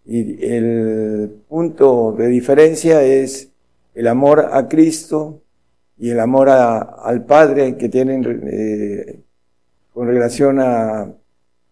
[0.05, 3.51] Y el punto de diferencia es
[3.95, 5.41] el amor a Cristo
[5.97, 9.21] y el amor al Padre que tienen eh,
[9.95, 11.09] con relación a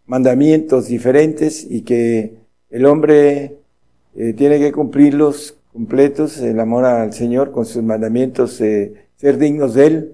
[0.06, 2.36] mandamientos diferentes y que
[2.70, 3.56] el hombre
[4.14, 9.74] eh, tiene que cumplirlos completos, el amor al Señor con sus mandamientos, eh, ser dignos
[9.74, 10.12] de Él.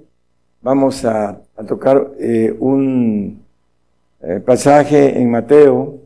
[0.62, 3.42] Vamos a, tocar eh, un
[4.22, 6.00] eh, pasaje en Mateo,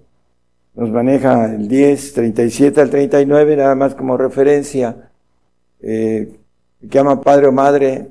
[0.74, 5.10] nos maneja el 10, 37 al 39, nada más como referencia.
[5.80, 6.38] el
[6.90, 8.08] que ama padre o madre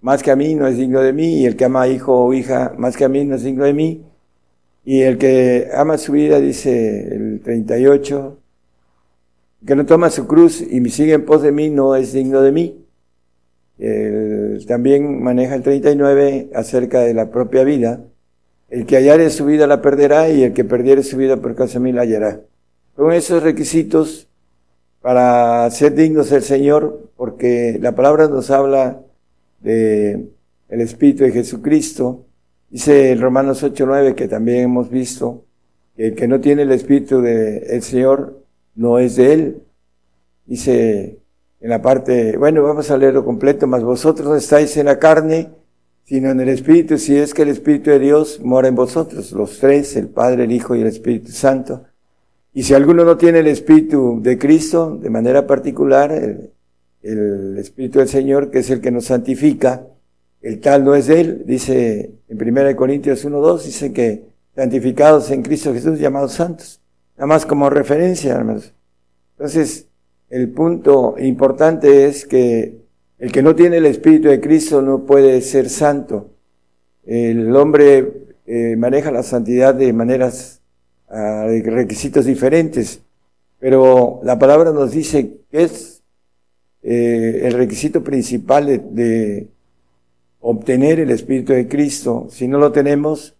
[0.00, 2.34] más que a mí no es digno de mí, y el que ama hijo o
[2.34, 4.04] hija más que a mí no es digno de mí.
[4.84, 8.38] Y el que ama su vida, dice el 38,
[9.66, 12.42] que no toma su cruz y me sigue en pos de mí no es digno
[12.42, 12.86] de mí.
[14.66, 18.04] también maneja el 39 acerca de la propia vida.
[18.68, 21.74] El que hallare su vida la perderá y el que perdiere su vida por causa
[21.74, 22.40] de mí la hallará.
[22.96, 24.28] Con esos requisitos
[25.00, 29.02] para ser dignos del Señor, porque la palabra nos habla
[29.60, 30.28] de
[30.68, 32.24] el Espíritu de Jesucristo.
[32.70, 35.44] Dice el Romanos 8.9, que también hemos visto,
[35.96, 38.43] que el que no tiene el Espíritu del Señor
[38.74, 39.62] no es de Él.
[40.46, 41.18] Dice
[41.64, 45.48] en la parte, bueno, vamos a leerlo completo, mas vosotros no estáis en la carne,
[46.04, 49.58] sino en el Espíritu, si es que el Espíritu de Dios mora en vosotros, los
[49.58, 51.84] tres, el Padre, el Hijo y el Espíritu Santo.
[52.52, 56.50] Y si alguno no tiene el Espíritu de Cristo, de manera particular, el,
[57.58, 59.86] Espíritu del Señor, que es el que nos santifica,
[60.42, 65.42] el tal no es de él, dice en 1 Corintios 1.2, dice que santificados en
[65.42, 66.80] Cristo Jesús, llamados santos.
[67.16, 68.72] Nada más como referencia, hermanos.
[69.36, 69.88] Entonces,
[70.30, 72.84] el punto importante es que
[73.18, 76.30] el que no tiene el Espíritu de Cristo no puede ser santo.
[77.04, 80.60] El hombre eh, maneja la santidad de maneras,
[81.08, 83.00] uh, de requisitos diferentes,
[83.58, 86.02] pero la palabra nos dice que es
[86.82, 89.48] eh, el requisito principal de,
[90.40, 92.26] obtener el Espíritu de Cristo.
[92.28, 93.34] Si no lo tenemos,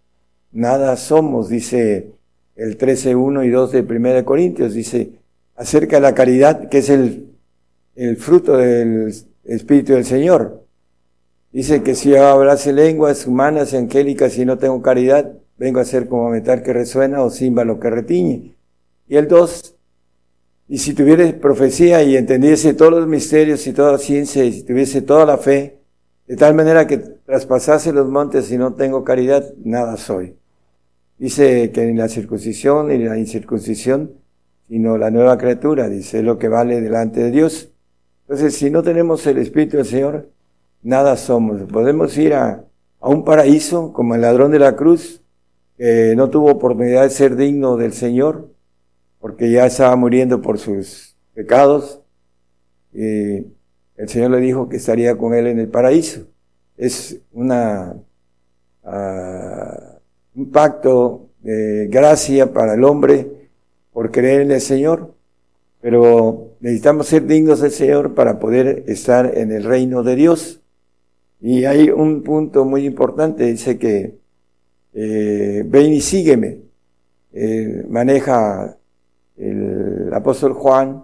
[0.51, 2.13] nada somos, dice
[2.55, 5.11] el 13.1 y 2 de 1 Corintios, dice
[5.55, 7.35] acerca de la caridad, que es el,
[7.95, 9.13] el fruto del
[9.45, 10.63] Espíritu del Señor.
[11.51, 16.07] Dice que si hablase lenguas humanas y angélicas y no tengo caridad, vengo a ser
[16.09, 18.55] como metal que resuena o címbalo que retiñe.
[19.07, 19.75] Y el dos,
[20.67, 24.63] y si tuviese profecía y entendiese todos los misterios y toda la ciencia y si
[24.63, 25.77] tuviese toda la fe,
[26.27, 30.35] de tal manera que traspasase los montes y no tengo caridad, nada soy.
[31.17, 34.11] Dice que ni la circuncisión ni la incircuncisión,
[34.67, 37.71] sino la nueva criatura, dice, lo que vale delante de Dios.
[38.23, 40.29] Entonces, si no tenemos el Espíritu del Señor,
[40.81, 41.61] nada somos.
[41.71, 42.65] Podemos ir a,
[42.99, 45.21] a un paraíso como el ladrón de la cruz,
[45.77, 48.49] que no tuvo oportunidad de ser digno del Señor,
[49.19, 52.01] porque ya estaba muriendo por sus pecados.
[52.93, 53.45] Y
[53.97, 56.27] el Señor le dijo que estaría con él en el paraíso.
[56.77, 57.95] Es una,
[58.83, 59.94] uh,
[60.35, 63.27] un pacto de gracia para el hombre
[63.91, 65.15] por creer en el Señor
[65.85, 70.59] pero necesitamos ser dignos del Señor para poder estar en el reino de Dios.
[71.39, 74.17] Y hay un punto muy importante, dice que
[74.95, 76.57] eh, ven y sígueme.
[77.33, 78.75] Eh, maneja
[79.37, 81.03] el apóstol Juan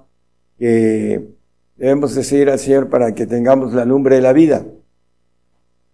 [0.57, 1.27] que
[1.75, 4.65] debemos de seguir al Señor para que tengamos la lumbre de la vida.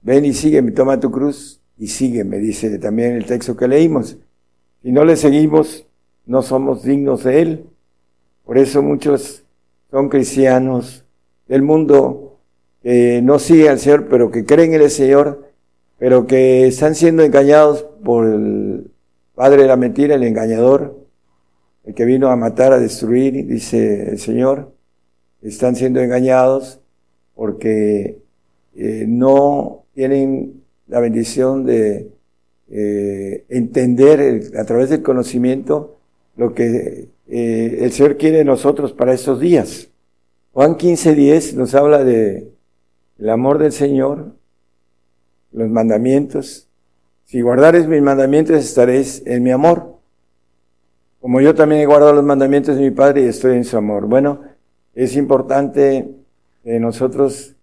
[0.02, 4.18] Ven y sígueme, toma tu cruz y sígueme, dice también el texto que leímos.
[4.82, 5.86] Si no le seguimos,
[6.26, 7.66] no somos dignos de Él.
[8.46, 9.44] Por eso muchos
[9.92, 11.06] son cristianos
[11.48, 12.40] del mundo
[12.82, 15.52] que no siguen al Señor, pero que creen en el Señor,
[15.98, 18.92] pero que están siendo engañados por el
[19.36, 20.98] padre de la mentira, el engañador,
[21.86, 24.74] el que vino a matar, a destruir, dice el Señor.
[25.42, 26.80] Están siendo engañados
[27.36, 28.20] porque
[28.76, 30.57] eh, no tienen
[30.88, 32.12] la bendición de
[32.70, 35.98] eh, entender a través del conocimiento
[36.36, 39.90] lo que eh, el Señor quiere de nosotros para estos días.
[40.54, 42.52] Juan 15, 10 nos habla de
[43.20, 44.34] el amor del Señor,
[45.52, 46.68] los mandamientos.
[47.26, 49.98] Si guardares mis mandamientos estaréis en mi amor.
[51.20, 54.08] Como yo también he guardado los mandamientos de mi Padre y estoy en su amor.
[54.08, 54.44] Bueno,
[54.94, 56.10] es importante
[56.64, 57.57] que nosotros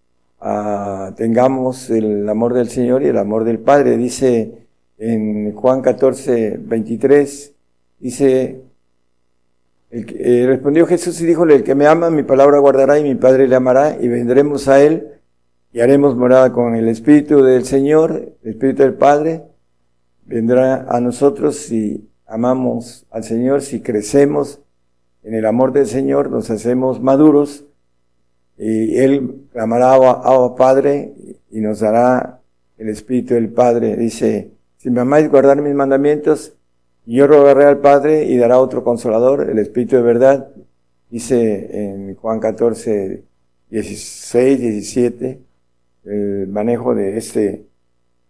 [1.16, 3.96] tengamos el amor del Señor y el amor del Padre.
[3.96, 4.66] Dice
[4.98, 7.54] en Juan 14, 23,
[7.98, 8.60] dice,
[9.90, 13.48] eh, respondió Jesús y díjole, el que me ama, mi palabra guardará y mi Padre
[13.48, 15.08] le amará y vendremos a él
[15.72, 19.42] y haremos morada con el Espíritu del Señor, el Espíritu del Padre,
[20.26, 24.60] vendrá a nosotros si amamos al Señor, si crecemos
[25.22, 27.64] en el amor del Señor, nos hacemos maduros
[28.56, 31.12] y Él clamará a Padre
[31.50, 32.40] y nos dará
[32.78, 33.96] el Espíritu del Padre.
[33.96, 36.54] Dice, si me amáis guardar mis mandamientos,
[37.06, 40.48] yo rogaré al Padre y dará otro consolador, el Espíritu de verdad,
[41.10, 43.22] dice en Juan 14,
[43.70, 45.40] 16, 17,
[46.04, 47.66] el manejo de este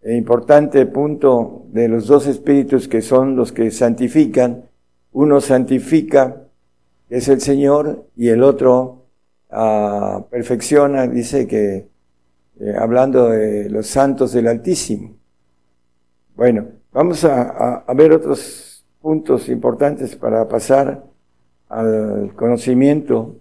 [0.06, 4.64] importante punto de los dos espíritus que son los que santifican.
[5.12, 6.42] Uno santifica,
[7.08, 9.03] es el Señor, y el otro
[10.30, 11.88] perfecciona, dice que,
[12.60, 15.16] eh, hablando de los santos del Altísimo.
[16.36, 21.02] Bueno, Vamos a, ver otros puntos importantes para pasar
[21.68, 23.40] al conocimiento.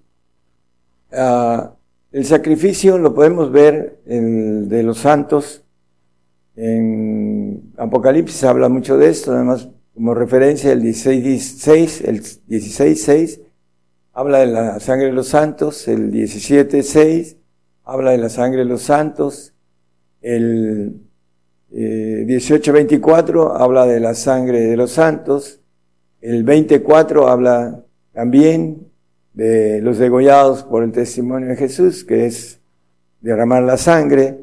[1.12, 1.76] Ah,
[2.12, 5.64] el sacrificio lo podemos ver en, de los santos.
[6.56, 13.40] En Apocalipsis habla mucho de esto, además como referencia el 16.6, el 16.6,
[14.14, 17.36] habla de la sangre de los santos, el 17.6
[17.84, 19.54] habla de la sangre de los santos,
[20.22, 21.02] el
[21.72, 25.60] eh, 18.24 habla de la sangre de los santos,
[26.22, 27.84] el 24 habla
[28.14, 28.88] también
[29.34, 32.60] de los degollados por el testimonio de Jesús, que es
[33.20, 34.38] derramar la sangre.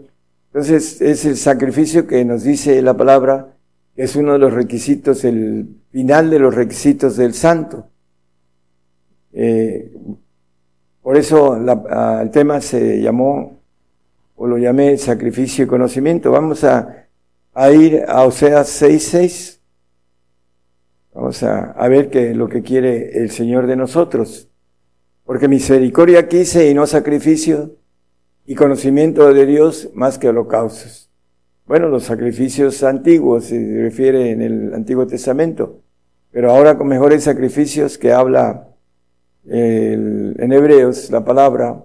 [0.48, 3.54] Entonces es el sacrificio que nos dice la palabra,
[3.94, 7.89] es uno de los requisitos, el final de los requisitos del santo.
[9.32, 9.92] Eh,
[11.02, 13.60] por eso el tema se llamó,
[14.36, 16.30] o lo llamé sacrificio y conocimiento.
[16.30, 17.06] Vamos a,
[17.72, 19.58] ir a Oseas 6.6.
[21.14, 24.48] Vamos a, a ver qué lo que quiere el Señor de nosotros.
[25.24, 27.76] Porque misericordia quise y no sacrificio,
[28.46, 31.08] y conocimiento de Dios más que holocaustos.
[31.66, 35.82] Bueno, los sacrificios antiguos se refiere en el Antiguo Testamento,
[36.32, 38.69] pero ahora con mejores sacrificios que habla
[39.53, 41.82] en Hebreos la palabra,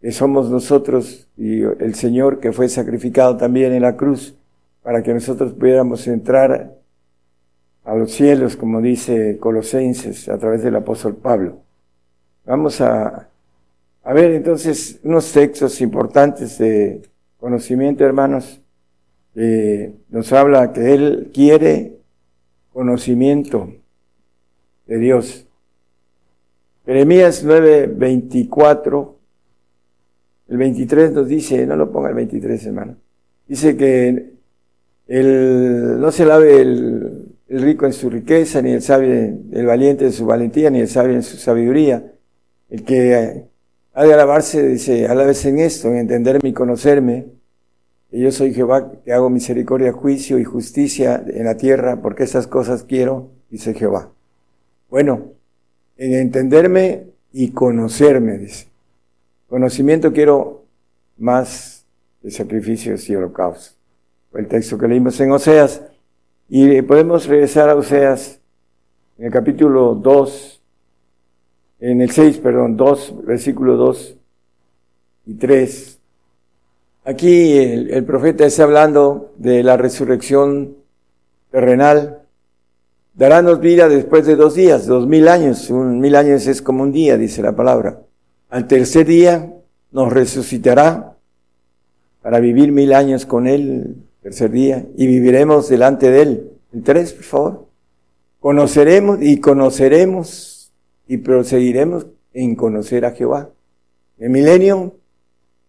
[0.00, 4.36] que somos nosotros y el Señor que fue sacrificado también en la cruz
[4.82, 6.74] para que nosotros pudiéramos entrar
[7.84, 11.58] a los cielos, como dice Colosenses a través del apóstol Pablo.
[12.44, 13.28] Vamos a,
[14.04, 17.02] a ver entonces unos textos importantes de
[17.38, 18.60] conocimiento, hermanos.
[20.08, 21.96] nos habla que Él quiere
[22.72, 23.72] conocimiento
[24.86, 25.46] de Dios.
[26.84, 29.18] Jeremías 9, 24,
[30.48, 32.96] el 23 nos dice, no lo ponga el 23 hermano,
[33.46, 34.32] dice que
[35.06, 40.06] el, no se lave el, el rico en su riqueza, ni el sabio, el valiente
[40.06, 42.12] en su valentía, ni el sabio en su sabiduría,
[42.70, 43.46] el que
[43.92, 47.26] ha de alabarse, dice, alabes en esto, en entenderme y conocerme,
[48.10, 52.46] que yo soy Jehová, que hago misericordia, juicio y justicia en la tierra, porque esas
[52.46, 54.10] cosas quiero, dice Jehová.
[54.88, 55.32] Bueno,
[56.02, 58.66] en entenderme y conocerme, dice.
[59.48, 60.64] Conocimiento quiero
[61.16, 61.84] más
[62.22, 63.76] de sacrificios y holocaustos.
[64.34, 65.80] El texto que leímos en Oseas.
[66.48, 68.40] Y podemos regresar a Oseas
[69.16, 70.62] en el capítulo 2,
[71.78, 74.16] en el 6, perdón, 2, versículo 2
[75.26, 76.00] y 3.
[77.04, 80.78] Aquí el, profeta está hablando de la resurrección
[81.52, 82.21] terrenal.
[83.14, 85.68] Darános vida después de dos días, dos mil años.
[85.68, 88.00] Un mil años es como un día, dice la palabra.
[88.48, 89.52] Al tercer día
[89.90, 91.16] nos resucitará
[92.22, 96.50] para vivir mil años con Él, tercer día, y viviremos delante de Él.
[96.72, 97.66] El tres, por favor.
[98.40, 100.72] Conoceremos y conoceremos
[101.06, 103.50] y proseguiremos en conocer a Jehová.
[104.18, 104.94] En milenio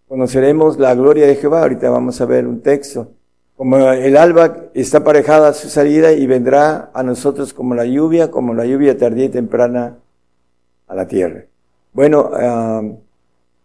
[0.08, 1.64] conoceremos la gloria de Jehová.
[1.64, 3.12] Ahorita vamos a ver un texto.
[3.56, 8.32] Como el alba está aparejada a su salida y vendrá a nosotros como la lluvia,
[8.32, 9.97] como la lluvia tardía y temprana
[10.88, 11.45] a la tierra.
[11.93, 12.97] Bueno, uh,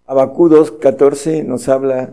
[0.07, 2.11] Abacú 2.14 nos habla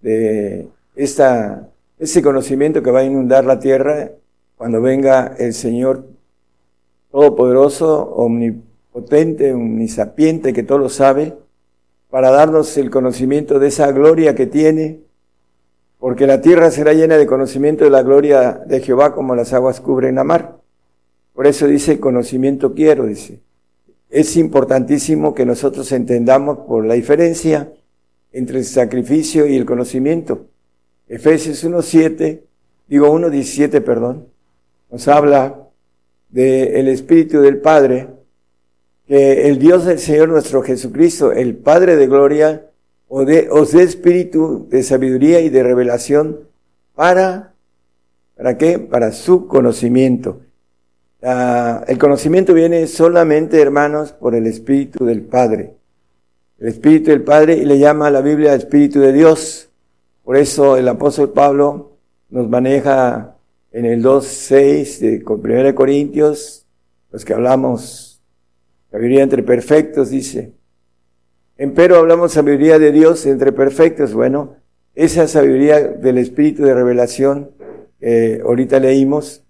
[0.00, 4.12] de esta, ese conocimiento que va a inundar la tierra
[4.56, 6.04] cuando venga el Señor
[7.10, 11.34] Todopoderoso, omnipotente potente, omnisapiente, que todo lo sabe,
[12.10, 15.00] para darnos el conocimiento de esa gloria que tiene,
[15.98, 19.80] porque la tierra será llena de conocimiento de la gloria de Jehová como las aguas
[19.80, 20.58] cubren la mar.
[21.34, 23.40] Por eso dice, conocimiento quiero, dice.
[24.10, 27.72] Es importantísimo que nosotros entendamos por la diferencia
[28.32, 30.46] entre el sacrificio y el conocimiento.
[31.08, 32.40] Efesios 1.7,
[32.86, 34.26] digo 1.17, perdón,
[34.90, 35.68] nos habla
[36.28, 38.08] del Espíritu del Padre,
[39.06, 42.67] que el Dios del Señor nuestro Jesucristo, el Padre de gloria,
[43.08, 46.40] os dé, espíritu de sabiduría y de revelación
[46.94, 47.54] para,
[48.36, 48.78] ¿para qué?
[48.78, 50.40] Para su conocimiento.
[51.22, 55.74] Ah, el conocimiento viene solamente, hermanos, por el Espíritu del Padre.
[56.58, 59.68] El Espíritu del Padre y le llama a la Biblia Espíritu de Dios.
[60.22, 61.96] Por eso el apóstol Pablo
[62.30, 63.36] nos maneja
[63.72, 66.66] en el 2.6 de 1 Corintios,
[67.10, 68.08] los que hablamos
[68.90, 70.52] Sabiduría entre perfectos, dice.
[71.60, 74.14] Empero hablamos sabiduría de Dios entre perfectos.
[74.14, 74.54] Bueno,
[74.94, 77.50] esa sabiduría del Espíritu de revelación
[77.98, 79.44] que ahorita leímos,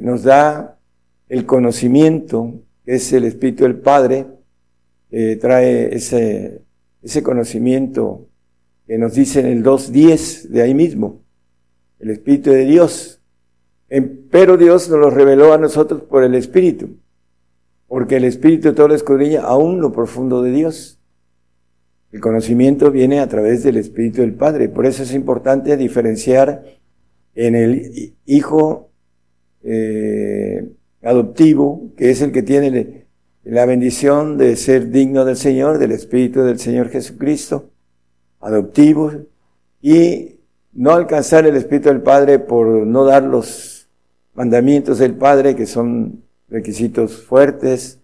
[0.00, 0.78] nos da
[1.28, 2.54] el conocimiento,
[2.86, 4.24] que es el Espíritu del Padre,
[5.10, 6.62] que trae ese,
[7.02, 8.26] ese conocimiento
[8.86, 11.22] que nos dice en el 2.10 de ahí mismo,
[11.98, 13.20] el Espíritu de Dios.
[14.30, 16.96] Pero Dios nos lo reveló a nosotros por el Espíritu
[17.88, 20.98] porque el Espíritu todo lo escudriña aún lo profundo de Dios.
[22.12, 24.68] El conocimiento viene a través del Espíritu del Padre.
[24.68, 26.64] Por eso es importante diferenciar
[27.34, 28.90] en el hijo
[29.62, 30.70] eh,
[31.02, 33.06] adoptivo, que es el que tiene
[33.42, 37.70] la bendición de ser digno del Señor, del Espíritu del Señor Jesucristo,
[38.40, 39.12] adoptivo,
[39.82, 40.36] y
[40.72, 43.88] no alcanzar el Espíritu del Padre por no dar los
[44.34, 46.22] mandamientos del Padre, que son
[46.54, 47.98] requisitos fuertes,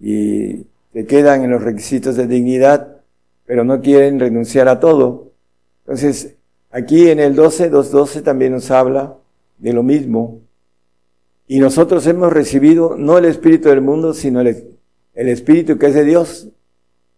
[0.00, 3.02] y se quedan en los requisitos de dignidad,
[3.44, 5.32] pero no quieren renunciar a todo.
[5.84, 6.34] Entonces,
[6.70, 9.16] aquí en el 12, 2.12 también nos habla
[9.58, 10.40] de lo mismo.
[11.46, 14.78] Y nosotros hemos recibido no el Espíritu del mundo, sino el,
[15.14, 16.48] el Espíritu que es de Dios,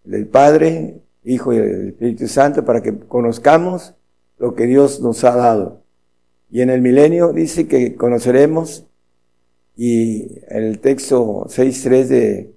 [0.05, 3.95] del Padre, Hijo y el Espíritu Santo, para que conozcamos
[4.39, 5.83] lo que Dios nos ha dado.
[6.51, 8.87] Y en el milenio dice que conoceremos,
[9.77, 12.55] y el texto 6.3 de,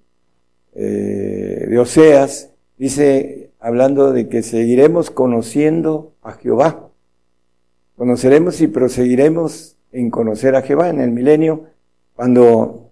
[0.76, 6.90] eh, de Oseas dice, hablando de que seguiremos conociendo a Jehová.
[7.98, 11.66] Conoceremos y proseguiremos en conocer a Jehová en el milenio,
[12.16, 12.92] cuando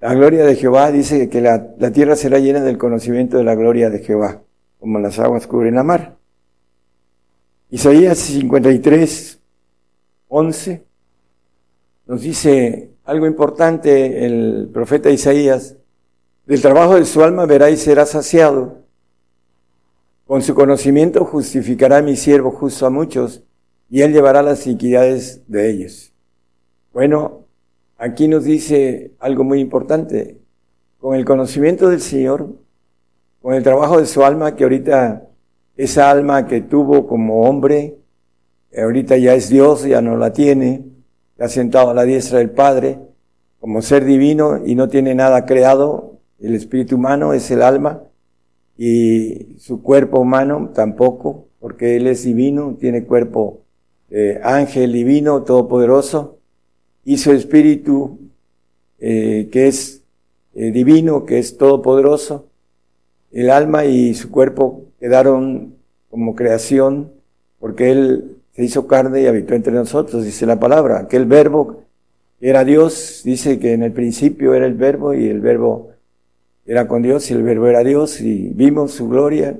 [0.00, 3.54] la gloria de Jehová dice que la, la tierra será llena del conocimiento de la
[3.54, 4.42] gloria de Jehová,
[4.80, 6.16] como las aguas cubren la mar.
[7.70, 9.40] Isaías 53,
[10.28, 10.84] 11
[12.06, 15.76] nos dice algo importante el profeta Isaías,
[16.46, 18.84] del trabajo de su alma verá y será saciado,
[20.26, 23.42] con su conocimiento justificará mi siervo justo a muchos,
[23.90, 26.12] y él llevará las iniquidades de ellos.
[26.92, 27.44] Bueno,
[27.98, 30.40] aquí nos dice algo muy importante.
[30.98, 32.48] Con el conocimiento del Señor,
[33.42, 35.28] con el trabajo de su alma, que ahorita
[35.76, 37.98] esa alma que tuvo como hombre,
[38.74, 40.84] ahorita ya es Dios, ya no la tiene,
[41.38, 42.98] ha sentado a la diestra del Padre
[43.60, 46.18] como ser divino y no tiene nada creado.
[46.38, 48.02] El espíritu humano es el alma
[48.76, 53.62] y su cuerpo humano tampoco, porque Él es divino, tiene cuerpo
[54.10, 56.38] eh, ángel divino, todopoderoso,
[57.04, 58.18] y su espíritu
[58.98, 60.02] eh, que es
[60.54, 62.48] eh, divino, que es todopoderoso.
[63.32, 65.74] El alma y su cuerpo quedaron
[66.10, 67.12] como creación
[67.58, 71.00] porque Él se hizo carne y habitó entre nosotros, dice la palabra.
[71.00, 71.82] Aquel verbo
[72.40, 75.90] era Dios, dice que en el principio era el verbo y el verbo
[76.66, 79.56] era con Dios y el verbo era Dios y vimos su gloria.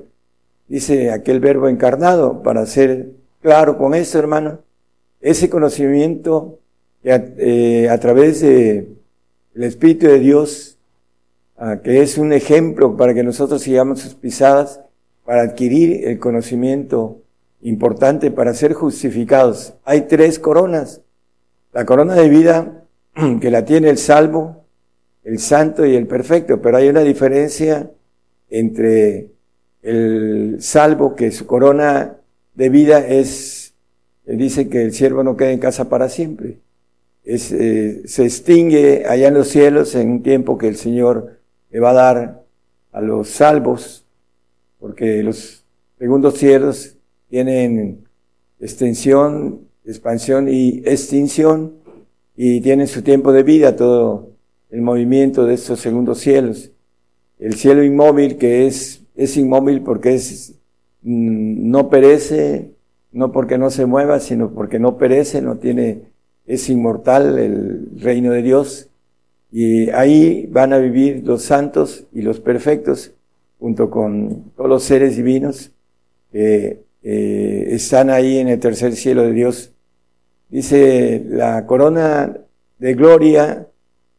[0.68, 3.10] Dice aquel verbo encarnado, para ser
[3.42, 4.60] claro con eso, hermano,
[5.20, 6.58] ese conocimiento
[7.02, 8.88] que a, eh, través de
[9.54, 10.78] el Espíritu de Dios,
[11.56, 14.80] ah, que es un ejemplo para que nosotros sigamos sus pisadas,
[15.24, 17.23] para adquirir el conocimiento
[17.64, 19.74] importante para ser justificados.
[19.84, 21.00] Hay tres coronas.
[21.72, 22.84] La corona de vida
[23.40, 24.64] que la tiene el salvo,
[25.24, 27.90] el santo y el perfecto, pero hay una diferencia
[28.50, 29.30] entre
[29.82, 32.16] el salvo, que su corona
[32.54, 33.74] de vida es,
[34.26, 36.58] dice que el siervo no queda en casa para siempre.
[37.24, 41.38] Eh, se extingue allá en los cielos en un tiempo que el Señor
[41.70, 42.44] le va a dar
[42.92, 44.04] a los salvos,
[44.78, 45.64] porque los
[45.98, 46.93] segundos cielos
[47.34, 48.04] tienen
[48.60, 51.72] extensión, expansión y extinción
[52.36, 54.28] y tienen su tiempo de vida todo
[54.70, 56.70] el movimiento de estos segundos cielos.
[57.40, 60.54] El cielo inmóvil que es, es inmóvil porque es,
[61.02, 62.70] mm, no perece,
[63.10, 66.02] no porque no se mueva, sino porque no perece, no tiene,
[66.46, 68.90] es inmortal el reino de Dios.
[69.50, 73.10] Y ahí van a vivir los santos y los perfectos,
[73.58, 75.72] junto con todos los seres divinos,
[77.04, 79.72] están ahí en el tercer cielo de Dios.
[80.48, 82.36] Dice, la corona
[82.78, 83.68] de gloria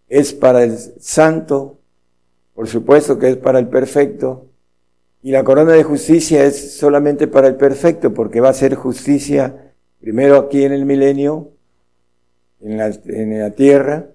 [0.08, 1.80] es para el santo,
[2.54, 4.50] por supuesto que es para el perfecto,
[5.24, 9.74] y la corona de justicia es solamente para el perfecto, porque va a ser justicia
[10.00, 11.50] primero aquí en el milenio,
[12.62, 14.06] en la, en la tierra.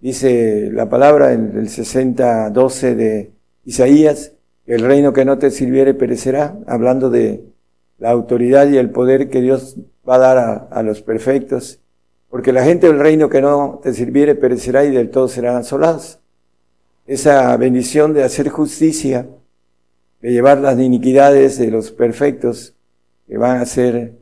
[0.00, 3.30] Dice la palabra en el 60, 12 de
[3.64, 4.32] Isaías,
[4.66, 7.44] el reino que no te sirviere perecerá, hablando de
[7.98, 9.76] la autoridad y el poder que Dios
[10.08, 11.80] va a dar a, los perfectos,
[12.28, 16.20] porque la gente del reino que no te sirviere perecerá y del todo serán asolados.
[17.06, 19.26] Esa bendición de hacer justicia,
[20.20, 22.74] de llevar las iniquidades de los perfectos
[23.26, 24.12] que van a ser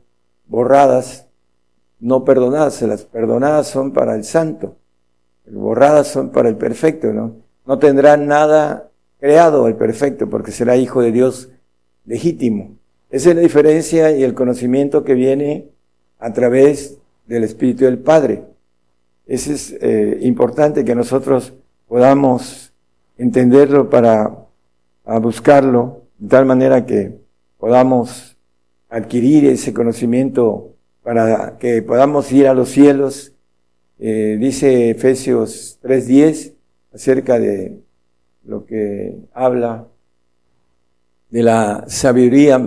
[0.47, 1.27] borradas,
[1.99, 4.77] no perdonadas, las perdonadas son para el santo,
[5.45, 7.37] borradas son para el perfecto, ¿no?
[7.65, 11.49] No tendrá nada creado el perfecto porque será hijo de Dios
[12.05, 12.77] legítimo.
[13.15, 15.69] Esa es la diferencia y el conocimiento que viene
[16.19, 18.43] a través del Espíritu del Padre.
[19.25, 21.53] Eso es eh, importante que nosotros
[21.87, 22.73] podamos
[23.17, 24.35] entenderlo para
[25.21, 27.17] buscarlo de tal manera que
[27.57, 28.35] podamos
[28.89, 33.31] adquirir ese conocimiento para que podamos ir a los cielos.
[33.97, 36.51] Eh, dice Efesios 3.10
[36.93, 37.79] acerca de
[38.43, 39.87] lo que habla
[41.29, 42.59] de la sabiduría,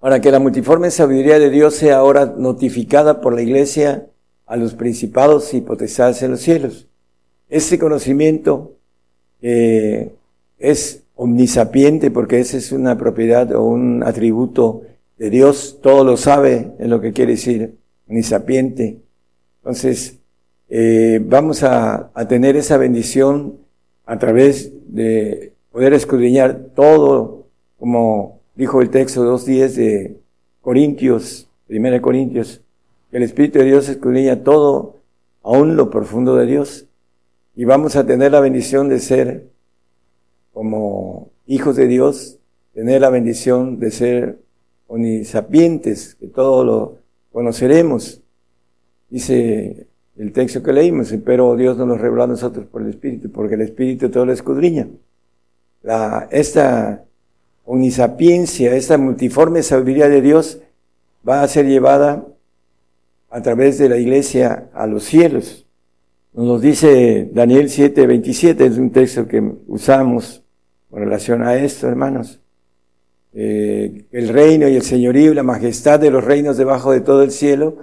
[0.00, 4.06] para que la multiforme sabiduría de Dios sea ahora notificada por la iglesia
[4.46, 6.88] a los principados y potestades en los cielos.
[7.50, 8.72] Ese conocimiento
[9.42, 10.10] eh,
[10.58, 14.82] es omnisapiente porque esa es una propiedad o un atributo
[15.18, 17.74] de Dios, todo lo sabe en lo que quiere decir
[18.08, 18.96] omnisapiente.
[19.58, 20.16] Entonces,
[20.70, 23.58] eh, vamos a, a tener esa bendición
[24.06, 27.46] a través de poder escudriñar todo,
[27.78, 30.16] como dijo el texto 2.10 de
[30.60, 32.60] Corintios, 1 Corintios,
[33.10, 34.96] que el Espíritu de Dios escudriña todo,
[35.42, 36.86] aún lo profundo de Dios.
[37.56, 39.46] Y vamos a tener la bendición de ser
[40.52, 42.36] como hijos de Dios,
[42.74, 44.40] tener la bendición de ser
[44.88, 46.98] onisapientes, que todo lo
[47.32, 48.20] conoceremos.
[49.08, 49.86] Dice
[50.18, 53.54] el texto que leímos, pero Dios nos lo reveló a nosotros por el Espíritu, porque
[53.54, 54.86] el Espíritu todo lo escudriña.
[55.82, 57.06] La, esta
[57.70, 60.58] omnisapiencia, esta multiforme sabiduría de Dios
[61.26, 62.26] va a ser llevada
[63.30, 65.66] a través de la iglesia a los cielos.
[66.32, 70.42] Nos lo dice Daniel 7, 27, es un texto que usamos
[70.90, 72.40] con relación a esto, hermanos.
[73.32, 77.22] Eh, el reino y el señorío y la majestad de los reinos debajo de todo
[77.22, 77.76] el cielo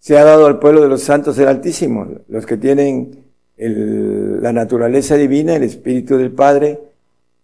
[0.00, 3.26] se ha dado al pueblo de los santos del Altísimo, los que tienen
[3.56, 6.89] la naturaleza divina, el Espíritu del Padre,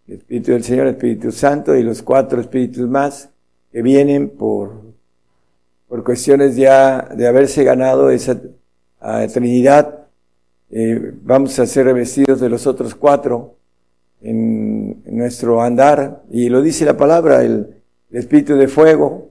[0.09, 3.29] el Espíritu del Señor, el Espíritu Santo y los cuatro espíritus más
[3.73, 4.73] que vienen por,
[5.89, 8.41] por cuestiones ya de haberse ganado esa
[9.33, 10.07] Trinidad.
[10.71, 13.55] Eh, vamos a ser revestidos de los otros cuatro
[14.21, 17.75] en, nuestro andar, y lo dice la palabra, el,
[18.11, 19.31] espíritu de fuego,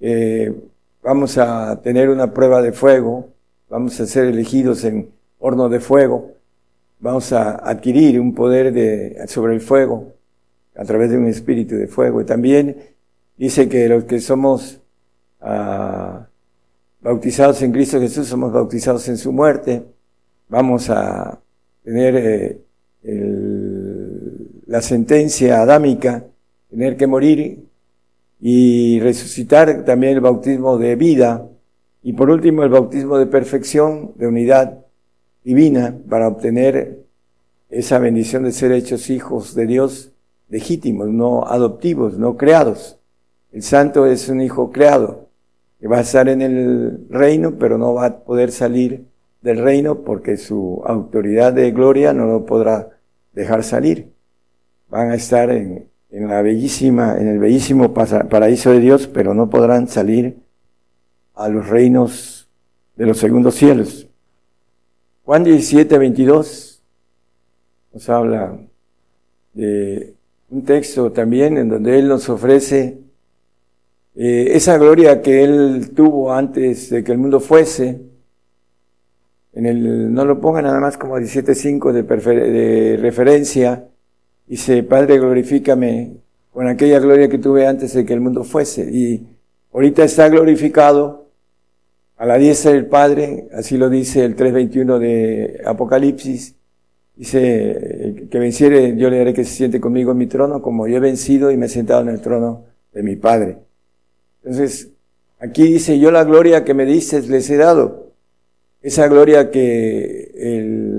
[0.00, 0.54] eh,
[1.02, 3.28] vamos a tener una prueba de fuego,
[3.68, 6.35] vamos a ser elegidos en horno de fuego,
[7.00, 10.14] vamos a adquirir un poder de, sobre el fuego
[10.74, 12.20] a través de un espíritu de fuego.
[12.20, 12.76] Y también
[13.36, 14.80] dice que los que somos
[15.40, 16.26] ah,
[17.00, 19.84] bautizados en Cristo Jesús somos bautizados en su muerte,
[20.48, 21.40] vamos a
[21.84, 22.60] tener eh,
[24.66, 26.24] la sentencia adámica,
[26.68, 27.64] tener que morir
[28.40, 31.48] y resucitar también el bautismo de vida.
[32.02, 34.85] Y por último el bautismo de perfección, de unidad
[35.46, 37.04] divina para obtener
[37.70, 40.10] esa bendición de ser hechos hijos de Dios
[40.48, 42.98] legítimos, no adoptivos, no creados.
[43.52, 45.28] El santo es un hijo creado
[45.78, 49.04] que va a estar en el reino, pero no va a poder salir
[49.40, 52.98] del reino porque su autoridad de gloria no lo podrá
[53.32, 54.10] dejar salir.
[54.88, 59.48] Van a estar en, en la bellísima, en el bellísimo paraíso de Dios, pero no
[59.48, 60.38] podrán salir
[61.36, 62.48] a los reinos
[62.96, 64.05] de los segundos cielos.
[65.26, 66.80] Juan 17, 22
[67.92, 68.56] nos habla
[69.54, 70.14] de
[70.50, 73.00] un texto también en donde Él nos ofrece
[74.14, 78.02] eh, esa gloria que Él tuvo antes de que el mundo fuese.
[79.52, 82.02] En el, no lo ponga nada más como 17.5 de,
[82.52, 83.88] de referencia,
[84.46, 86.18] Dice, Padre, glorifícame
[86.52, 88.88] con aquella gloria que tuve antes de que el mundo fuese.
[88.88, 89.26] Y
[89.72, 91.25] ahorita está glorificado
[92.16, 96.54] a la diestra del Padre, así lo dice el 3.21 de Apocalipsis.
[97.14, 100.96] Dice, que venciere, yo le haré que se siente conmigo en mi trono, como yo
[100.96, 103.58] he vencido y me he sentado en el trono de mi Padre.
[104.44, 104.90] Entonces,
[105.38, 108.12] aquí dice, yo la gloria que me diste les he dado.
[108.82, 110.32] Esa gloria que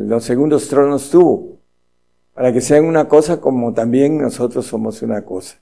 [0.08, 1.58] los segundos tronos tuvo
[2.34, 5.60] para que sean una cosa como también nosotros somos una cosa.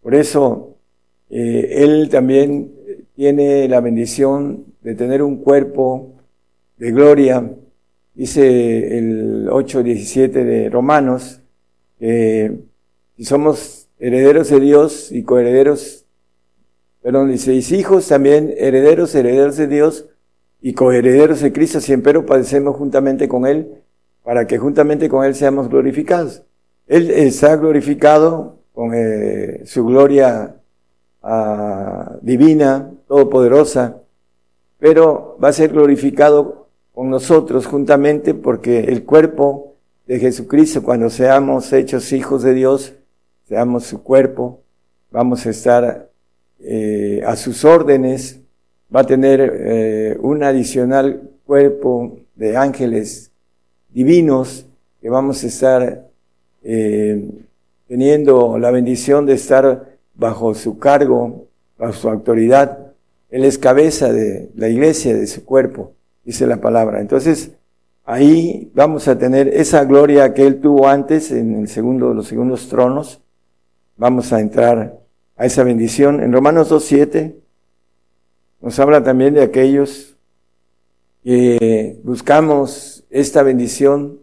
[0.00, 0.76] Por eso,
[1.30, 2.72] eh, Él también
[3.16, 6.12] tiene la bendición de tener un cuerpo
[6.76, 7.50] de gloria.
[8.14, 11.40] Dice el 8.17 de Romanos,
[11.98, 16.04] si somos herederos de Dios y coherederos,
[17.02, 20.06] perdón, dice, hijos también herederos, herederos de Dios
[20.60, 23.82] y coherederos de Cristo, siempre padecemos juntamente con Él
[24.22, 26.42] para que juntamente con Él seamos glorificados.
[26.86, 30.56] Él está glorificado con eh, su gloria
[31.22, 34.03] ah, divina, todopoderosa,
[34.84, 41.72] pero va a ser glorificado con nosotros juntamente porque el cuerpo de Jesucristo, cuando seamos
[41.72, 42.92] hechos hijos de Dios,
[43.48, 44.60] seamos su cuerpo,
[45.10, 46.10] vamos a estar
[46.60, 48.40] eh, a sus órdenes,
[48.94, 53.30] va a tener eh, un adicional cuerpo de ángeles
[53.88, 54.66] divinos
[55.00, 56.08] que vamos a estar
[56.62, 57.26] eh,
[57.88, 61.46] teniendo la bendición de estar bajo su cargo,
[61.78, 62.83] bajo su autoridad.
[63.34, 65.94] Él es cabeza de la iglesia, de su cuerpo,
[66.24, 67.00] dice la palabra.
[67.00, 67.50] Entonces,
[68.04, 72.68] ahí vamos a tener esa gloria que Él tuvo antes en el segundo, los segundos
[72.68, 73.22] tronos.
[73.96, 75.00] Vamos a entrar
[75.36, 76.22] a esa bendición.
[76.22, 77.34] En Romanos 2.7
[78.60, 80.14] nos habla también de aquellos
[81.24, 84.20] que buscamos esta bendición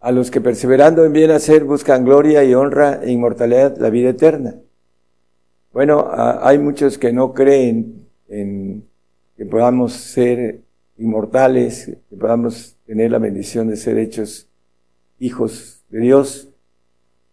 [0.00, 4.10] a los que perseverando en bien hacer buscan gloria y honra e inmortalidad, la vida
[4.10, 4.56] eterna.
[5.72, 8.84] Bueno, hay muchos que no creen en
[9.36, 10.62] que podamos ser
[10.98, 14.48] inmortales, que podamos tener la bendición de ser hechos
[15.20, 16.48] hijos de Dios,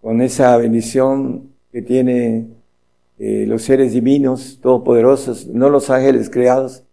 [0.01, 2.45] con esa bendición que tiene
[3.17, 6.83] eh, los seres divinos, todopoderosos, no los ángeles creados,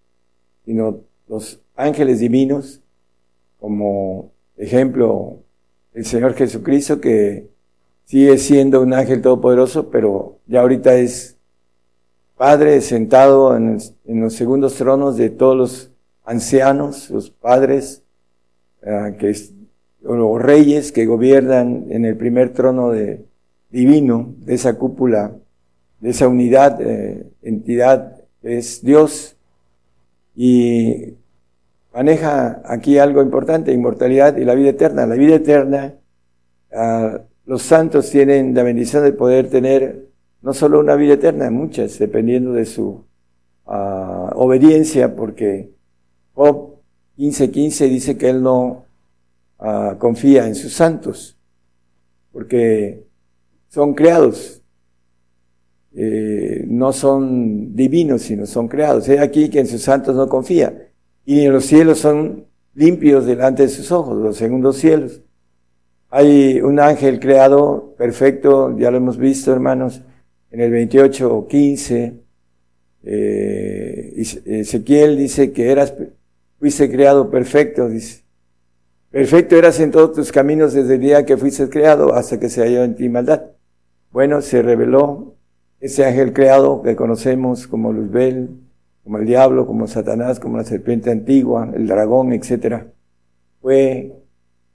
[0.64, 2.80] sino los ángeles divinos,
[3.60, 5.40] como ejemplo
[5.92, 7.48] el Señor Jesucristo, que
[8.06, 11.33] sigue siendo un ángel todopoderoso, pero ya ahorita es
[12.36, 15.90] Padre sentado en, los segundos tronos de todos los
[16.24, 18.02] ancianos, los padres,
[18.82, 19.34] uh, que
[20.02, 23.24] los reyes que gobiernan en el primer trono de,
[23.74, 25.32] divino, de esa cúpula,
[26.00, 29.36] de esa unidad, eh, entidad, es Dios.
[30.36, 31.14] Y
[31.92, 35.06] maneja aquí algo importante, inmortalidad y la vida eterna.
[35.06, 35.94] La vida eterna,
[36.72, 40.13] uh, los santos tienen la bendición de poder tener
[40.44, 43.02] no solo una vida eterna, muchas, dependiendo de su
[43.64, 45.70] uh, obediencia, porque
[46.34, 46.80] Job
[47.16, 48.84] 15:15 dice que él no
[49.58, 51.38] uh, confía en sus santos,
[52.30, 53.06] porque
[53.68, 54.60] son creados,
[55.96, 59.08] eh, no son divinos, sino son creados.
[59.08, 60.90] Hay aquí que en sus santos no confía,
[61.24, 62.44] y en los cielos son
[62.74, 65.22] limpios delante de sus ojos, los segundos cielos.
[66.10, 70.02] Hay un ángel creado perfecto, ya lo hemos visto, hermanos,
[70.54, 72.14] en el 28 o 15,
[73.02, 74.12] eh,
[74.46, 75.92] Ezequiel dice que eras,
[76.60, 78.22] fuiste creado perfecto, dice.
[79.10, 82.62] Perfecto eras en todos tus caminos desde el día que fuiste creado hasta que se
[82.62, 83.42] halló en ti maldad.
[84.12, 85.34] Bueno, se reveló
[85.80, 88.50] ese ángel creado que conocemos como Luzbel,
[89.02, 92.84] como el diablo, como Satanás, como la serpiente antigua, el dragón, etc.
[93.60, 94.12] Fue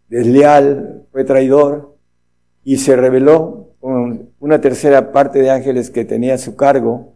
[0.10, 1.96] desleal, fue traidor
[2.66, 3.69] y se reveló
[4.50, 7.14] una tercera parte de ángeles que tenía a su cargo.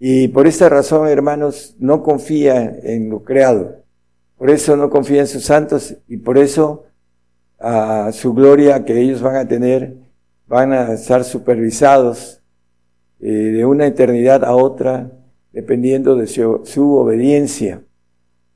[0.00, 3.84] Y por esta razón, hermanos, no confía en lo creado.
[4.36, 6.86] Por eso no confía en sus santos y por eso
[7.60, 9.98] a su gloria que ellos van a tener
[10.48, 12.42] van a estar supervisados
[13.20, 15.12] eh, de una eternidad a otra
[15.52, 17.82] dependiendo de su, su, obediencia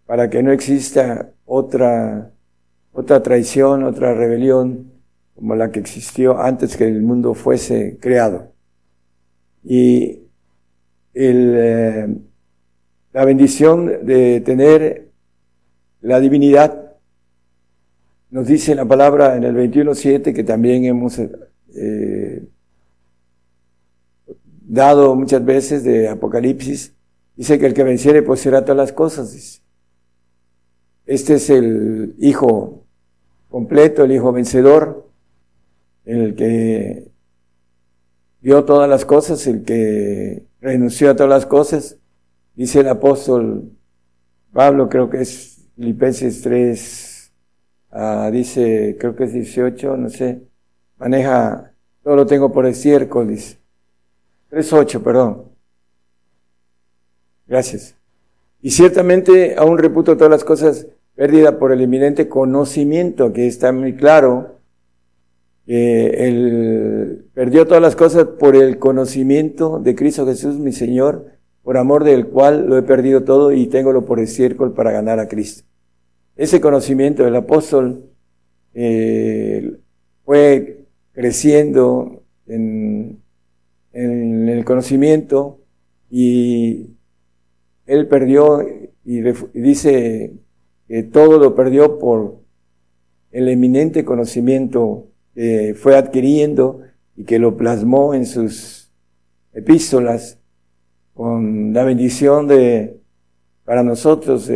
[0.07, 2.33] para que no exista otra
[2.93, 4.91] otra traición, otra rebelión
[5.43, 8.52] como la que existió antes que el mundo fuese creado.
[9.64, 10.20] Y
[11.14, 12.09] el, eh,
[13.12, 15.10] la bendición de tener
[16.01, 16.93] la divinidad,
[18.31, 22.47] nos dice la palabra en el 21.7 que también hemos eh,
[24.60, 26.94] dado muchas veces de Apocalipsis,
[27.35, 29.60] dice que el que venciere poseerá todas las cosas.
[31.05, 32.85] Este es el Hijo
[33.48, 35.02] completo, el Hijo vencedor,
[36.05, 37.09] el que
[38.41, 41.97] vio todas las cosas, el que renunció a todas las cosas,
[42.55, 43.70] dice el apóstol
[44.53, 47.33] Pablo, creo que es Filipenses 3,
[47.93, 50.43] ah, dice, creo que es 18, no sé,
[50.99, 51.73] maneja,
[52.03, 53.59] todo lo tengo por estiércoles,
[54.51, 55.45] 3.8, perdón.
[57.47, 57.95] Gracias.
[58.61, 63.95] Y ciertamente aún reputo todas las cosas pérdidas por el eminente conocimiento, que está muy
[63.95, 64.52] claro,
[65.66, 71.26] eh, él perdió todas las cosas por el conocimiento de Cristo Jesús, mi Señor,
[71.62, 75.28] por amor del cual lo he perdido todo y tengo por estiércol para ganar a
[75.28, 75.64] Cristo.
[76.34, 78.10] Ese conocimiento del apóstol
[78.74, 79.78] eh,
[80.24, 83.20] fue creciendo en,
[83.93, 85.60] en, el conocimiento
[86.10, 86.97] y
[87.86, 88.66] él perdió
[89.05, 89.20] y
[89.55, 90.32] dice
[90.89, 92.40] que todo lo perdió por
[93.30, 96.80] el eminente conocimiento que fue adquiriendo
[97.16, 98.90] y que lo plasmó en sus
[99.52, 100.38] epístolas
[101.14, 103.00] con la bendición de,
[103.64, 104.50] para nosotros,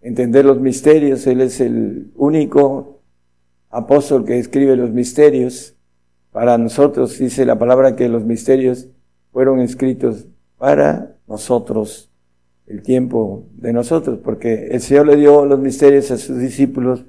[0.00, 1.26] entender los misterios.
[1.26, 3.00] Él es el único
[3.70, 5.76] apóstol que escribe los misterios.
[6.30, 8.88] Para nosotros dice la palabra que los misterios
[9.32, 10.26] fueron escritos
[10.58, 12.10] para nosotros,
[12.66, 17.04] el tiempo de nosotros, porque el Señor le dio los misterios a sus discípulos,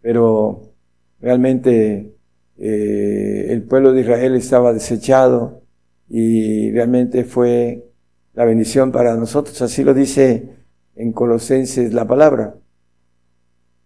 [0.00, 0.72] pero
[1.20, 2.14] realmente
[2.60, 5.62] eh, el pueblo de Israel estaba desechado
[6.08, 7.90] y realmente fue
[8.34, 9.60] la bendición para nosotros.
[9.62, 10.50] Así lo dice
[10.94, 12.54] en Colosenses la palabra.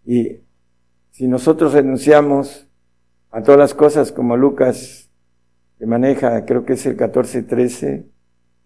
[0.04, 0.40] Y
[1.12, 2.66] si nosotros renunciamos
[3.30, 5.04] a todas las cosas como Lucas
[5.86, 8.04] maneja, creo que es el 14-13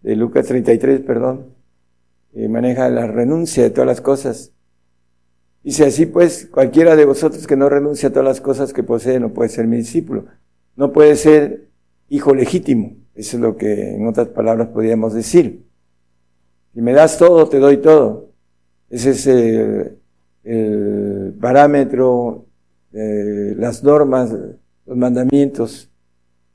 [0.02, 1.54] de Lucas 33, perdón,
[2.32, 4.52] que maneja la renuncia de todas las cosas.
[5.62, 9.20] Dice así pues, cualquiera de vosotros que no renuncia a todas las cosas que posee
[9.20, 10.26] no puede ser mi discípulo.
[10.76, 11.68] No puede ser
[12.08, 12.96] hijo legítimo.
[13.14, 15.66] Eso es lo que en otras palabras podríamos decir.
[16.72, 18.28] Si me das todo, te doy todo.
[18.90, 19.98] Ese es el,
[21.40, 22.46] parámetro,
[22.92, 24.34] eh, las normas,
[24.86, 25.90] los mandamientos,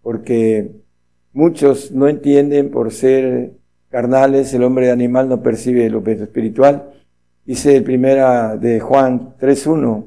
[0.02, 0.72] porque
[1.34, 3.52] muchos no entienden por ser
[3.90, 6.94] carnales, el hombre animal no percibe lo espiritual.
[7.46, 10.06] Dice el primera de Juan 3.1,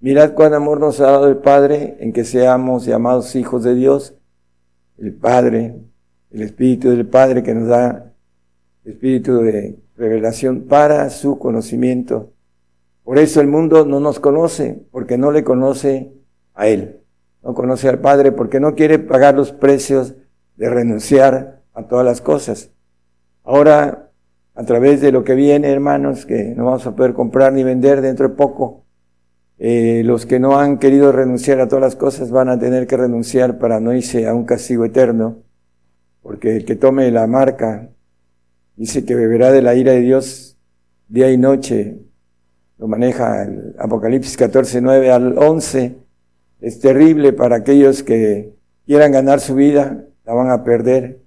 [0.00, 4.14] mirad cuán amor nos ha dado el Padre en que seamos llamados hijos de Dios,
[4.96, 5.76] el Padre,
[6.30, 8.10] el Espíritu del Padre que nos da
[8.84, 12.32] espíritu de revelación para su conocimiento.
[13.04, 16.12] Por eso el mundo no nos conoce, porque no le conoce
[16.54, 17.00] a Él.
[17.42, 20.14] No conoce al Padre porque no quiere pagar los precios
[20.56, 22.70] de renunciar a todas las cosas.
[23.44, 24.09] Ahora,
[24.54, 28.00] a través de lo que viene, hermanos, que no vamos a poder comprar ni vender
[28.00, 28.84] dentro de poco,
[29.58, 32.96] eh, los que no han querido renunciar a todas las cosas van a tener que
[32.96, 35.42] renunciar para no irse a un castigo eterno,
[36.22, 37.90] porque el que tome la marca
[38.76, 40.56] dice que beberá de la ira de Dios
[41.08, 41.98] día y noche,
[42.78, 45.96] lo maneja el Apocalipsis 14, 9 al 11,
[46.60, 48.54] es terrible para aquellos que
[48.86, 51.20] quieran ganar su vida, la van a perder.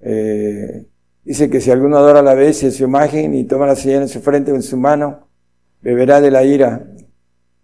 [0.00, 0.84] Eh,
[1.26, 4.08] dice que si alguno adora la vez y su imagen y toma la señal en
[4.08, 5.26] su frente o en su mano,
[5.82, 6.86] beberá de la ira.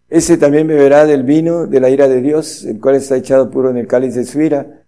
[0.09, 3.71] Ese también beberá del vino de la ira de Dios, el cual está echado puro
[3.71, 4.83] en el cáliz de su ira,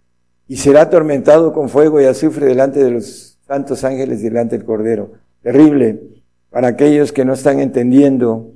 [0.47, 5.13] y será atormentado con fuego y azufre delante de los santos ángeles delante del Cordero.
[5.41, 6.01] Terrible
[6.49, 8.51] para aquellos que no están entendiendo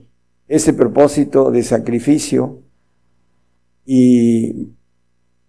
[0.48, 2.62] ese propósito de sacrificio
[3.86, 4.70] y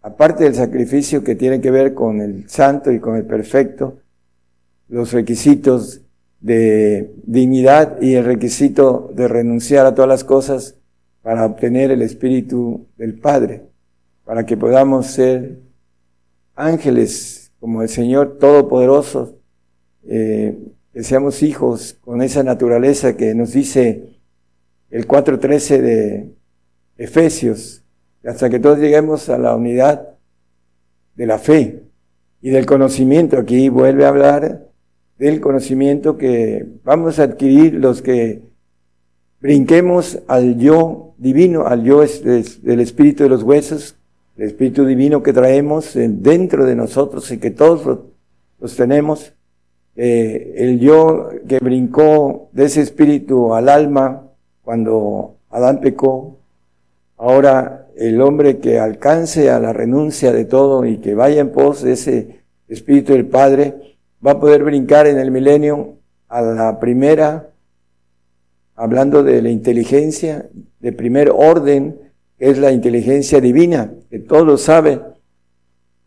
[0.02, 3.99] aparte del sacrificio que tiene que ver con el santo y con el perfecto,
[4.90, 6.02] los requisitos
[6.40, 10.76] de dignidad y el requisito de renunciar a todas las cosas
[11.22, 13.62] para obtener el Espíritu del Padre,
[14.24, 15.60] para que podamos ser
[16.56, 19.38] ángeles como el Señor Todopoderoso,
[20.08, 20.58] eh,
[20.92, 24.18] que seamos hijos con esa naturaleza que nos dice
[24.90, 26.34] el 4.13 de
[26.96, 27.84] Efesios,
[28.24, 30.08] hasta que todos lleguemos a la unidad
[31.14, 31.84] de la fe
[32.42, 33.38] y del conocimiento.
[33.38, 34.69] Aquí vuelve a hablar
[35.20, 38.40] del conocimiento que vamos a adquirir los que
[39.38, 43.96] brinquemos al yo divino, al yo del espíritu de los huesos,
[44.38, 47.98] el espíritu divino que traemos dentro de nosotros y que todos
[48.58, 49.34] los tenemos
[49.94, 54.22] eh, el yo que brincó de ese espíritu al alma
[54.62, 56.38] cuando Adán pecó,
[57.18, 61.82] ahora el hombre que alcance a la renuncia de todo y que vaya en pos
[61.82, 63.89] de ese espíritu del Padre,
[64.24, 65.98] va a poder brincar en el milenio
[66.28, 67.50] a la primera,
[68.76, 70.48] hablando de la inteligencia,
[70.78, 71.98] de primer orden,
[72.38, 75.00] que es la inteligencia divina, que todo lo sabe,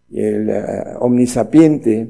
[0.10, 0.64] y el eh,
[1.00, 2.10] omnisapiente,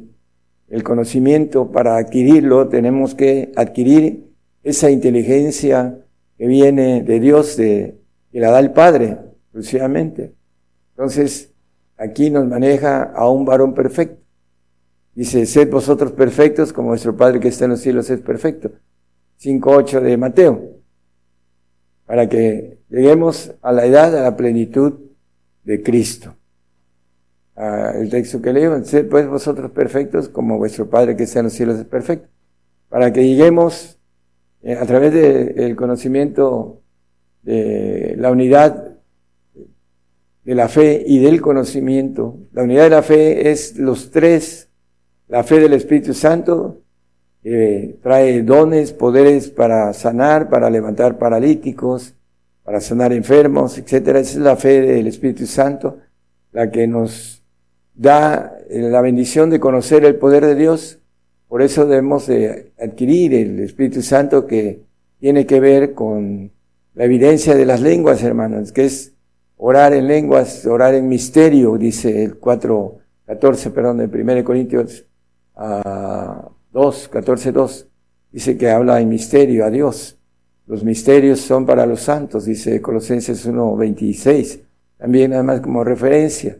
[0.70, 4.32] el conocimiento, para adquirirlo tenemos que adquirir
[4.64, 6.00] esa inteligencia
[6.38, 8.00] que viene de Dios, de,
[8.32, 10.34] que la da el Padre, exclusivamente.
[10.92, 11.52] Entonces,
[11.98, 14.23] aquí nos maneja a un varón perfecto.
[15.16, 18.72] Dice, sed vosotros perfectos como vuestro Padre que está en los cielos es perfecto.
[19.42, 20.70] 5.8 de Mateo.
[22.06, 24.94] Para que lleguemos a la edad, a la plenitud
[25.64, 26.36] de Cristo
[27.56, 31.54] el texto que leo, sed pues vosotros perfectos como vuestro Padre que está en los
[31.54, 32.28] cielos es perfecto,
[32.90, 34.00] para que lleguemos
[34.64, 36.82] eh, a través del conocimiento
[37.44, 38.98] de la unidad
[40.44, 42.38] de la fe y del conocimiento.
[42.52, 44.70] La unidad de la fe es los tres,
[45.34, 46.84] la fe del Espíritu Santo,
[48.04, 52.14] trae dones, poderes para sanar, para levantar paralíticos,
[52.64, 54.20] para sanar enfermos, etcétera.
[54.20, 55.98] Esa es la fe del Espíritu Santo,
[56.52, 57.42] la que nos
[57.96, 61.00] da la bendición de conocer el poder de Dios.
[61.48, 64.82] Por eso debemos de adquirir el Espíritu Santo que
[65.20, 66.52] tiene que ver con
[66.94, 69.14] la evidencia de las lenguas, hermanos, que es
[69.58, 75.08] orar en lenguas, orar en misterio, dice el 4, 14, perdón, de 1 Corintios
[75.56, 77.88] a 2, 14, 2.
[78.32, 80.18] Dice que habla en misterio a Dios.
[80.66, 84.62] Los misterios son para los santos, dice Colosenses 1, 26.
[84.98, 86.58] También además como referencia.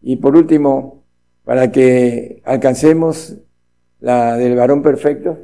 [0.00, 1.04] Y por último,
[1.44, 3.36] para que alcancemos
[4.00, 5.38] la del varón perfecto,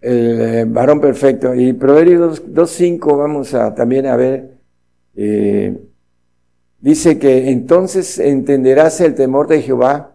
[0.00, 1.54] el eh, varón perfecto.
[1.54, 4.58] Y Proverbios 2.5 vamos a también a ver,
[5.16, 5.78] eh,
[6.78, 10.09] dice que entonces entenderás el temor de Jehová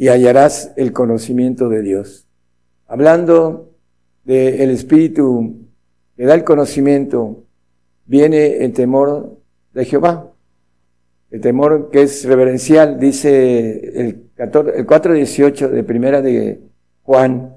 [0.00, 2.26] y hallarás el conocimiento de Dios.
[2.86, 3.74] Hablando
[4.24, 5.68] del Espíritu
[6.16, 7.44] que da el conocimiento,
[8.06, 9.38] viene el temor
[9.74, 10.32] de Jehová.
[11.30, 16.62] El temor que es reverencial, dice el, 14, el 4.18 de primera de
[17.02, 17.54] Juan,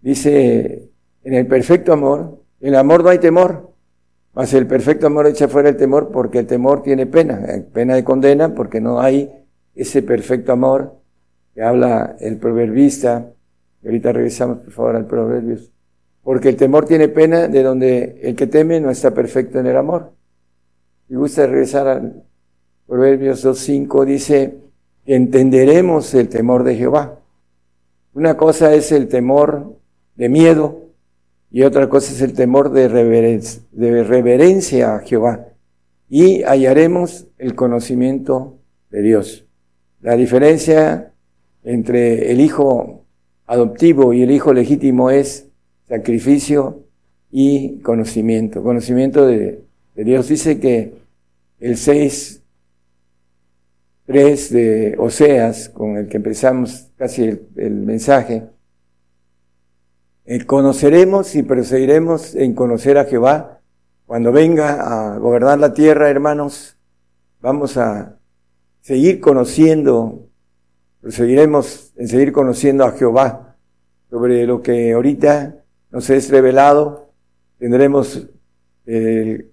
[0.00, 0.88] dice,
[1.24, 3.74] en el perfecto amor, en el amor no hay temor,
[4.32, 8.02] mas el perfecto amor echa fuera el temor porque el temor tiene pena, pena de
[8.02, 9.30] condena porque no hay
[9.74, 10.99] ese perfecto amor
[11.62, 13.32] habla el proverbista.
[13.84, 15.70] Ahorita regresamos por favor al proverbios.
[16.22, 19.76] Porque el temor tiene pena de donde el que teme no está perfecto en el
[19.76, 20.12] amor.
[21.08, 22.24] Y gusta regresar al
[22.90, 24.58] Proverbios 2.5, dice,
[25.06, 27.20] entenderemos el temor de Jehová.
[28.14, 29.76] Una cosa es el temor
[30.16, 30.80] de miedo
[31.52, 35.46] y otra cosa es el temor de reverencia, de reverencia a Jehová.
[36.08, 38.58] Y hallaremos el conocimiento
[38.90, 39.46] de Dios.
[40.00, 41.09] La diferencia
[41.62, 43.04] entre el hijo
[43.46, 45.48] adoptivo y el hijo legítimo es
[45.88, 46.84] sacrificio
[47.30, 48.62] y conocimiento.
[48.62, 49.64] Conocimiento de,
[49.96, 50.28] Dios.
[50.28, 50.94] Dice que
[51.58, 52.42] el 6,
[54.06, 58.44] 3 de Oseas, con el que empezamos casi el, mensaje,
[60.46, 63.60] conoceremos y perseguiremos en conocer a Jehová.
[64.06, 66.76] Cuando venga a gobernar la tierra, hermanos,
[67.40, 68.16] vamos a
[68.80, 70.29] seguir conociendo,
[71.00, 73.56] proseguiremos en seguir conociendo a Jehová
[74.10, 75.56] sobre lo que ahorita
[75.90, 77.10] nos es revelado.
[77.58, 78.26] Tendremos
[78.86, 79.46] eh,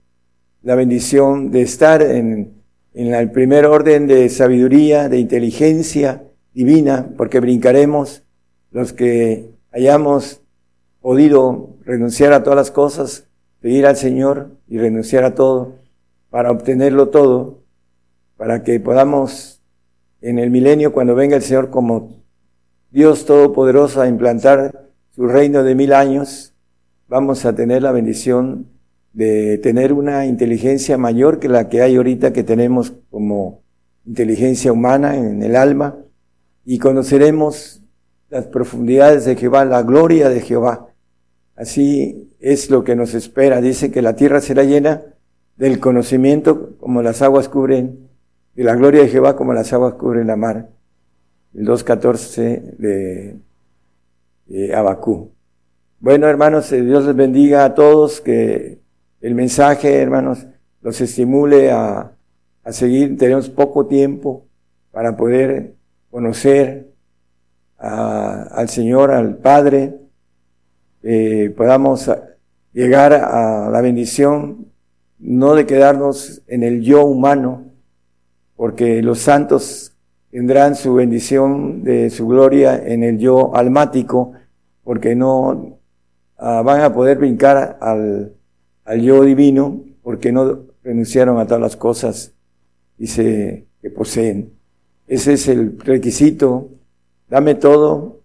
[0.63, 2.53] la bendición de estar en,
[2.93, 8.23] en el primer orden de sabiduría, de inteligencia divina, porque brincaremos
[8.71, 10.41] los que hayamos
[11.01, 13.27] podido renunciar a todas las cosas,
[13.61, 15.75] pedir al Señor y renunciar a todo
[16.29, 17.59] para obtenerlo todo,
[18.35, 19.56] para que podamos
[20.21, 22.23] en el milenio, cuando venga el Señor como
[22.91, 26.53] Dios Todopoderoso a implantar su reino de mil años,
[27.07, 28.67] vamos a tener la bendición
[29.13, 33.61] de tener una inteligencia mayor que la que hay ahorita que tenemos como
[34.05, 35.97] inteligencia humana en el alma
[36.65, 37.81] y conoceremos
[38.29, 40.89] las profundidades de Jehová, la gloria de Jehová.
[41.55, 43.61] Así es lo que nos espera.
[43.61, 45.01] Dice que la tierra será llena
[45.55, 48.06] del conocimiento como las aguas cubren,
[48.57, 50.67] de la gloria de Jehová como las aguas cubren la mar.
[51.53, 53.37] El 2.14 de,
[54.47, 55.31] de Abacú.
[55.99, 58.79] Bueno, hermanos, eh, Dios les bendiga a todos, que
[59.21, 60.47] el mensaje, hermanos,
[60.81, 62.13] los estimule a,
[62.63, 63.15] a seguir.
[63.15, 64.47] Tenemos poco tiempo
[64.91, 65.75] para poder
[66.09, 66.87] conocer
[67.77, 69.99] al Señor, al Padre,
[71.55, 72.09] podamos
[72.73, 74.71] llegar a la bendición,
[75.19, 77.66] no de quedarnos en el yo humano,
[78.57, 79.93] porque los santos
[80.29, 84.33] tendrán su bendición de su gloria en el yo almático,
[84.83, 85.79] porque no
[86.37, 88.33] ah, van a poder brincar al,
[88.99, 92.33] yo divino, porque no renunciaron a todas las cosas,
[92.97, 94.51] dice, que poseen.
[95.07, 96.71] Ese es el requisito.
[97.29, 98.21] Dame todo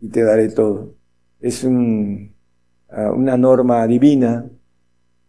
[0.00, 0.96] y te daré todo
[1.40, 4.46] es ah, una norma divina,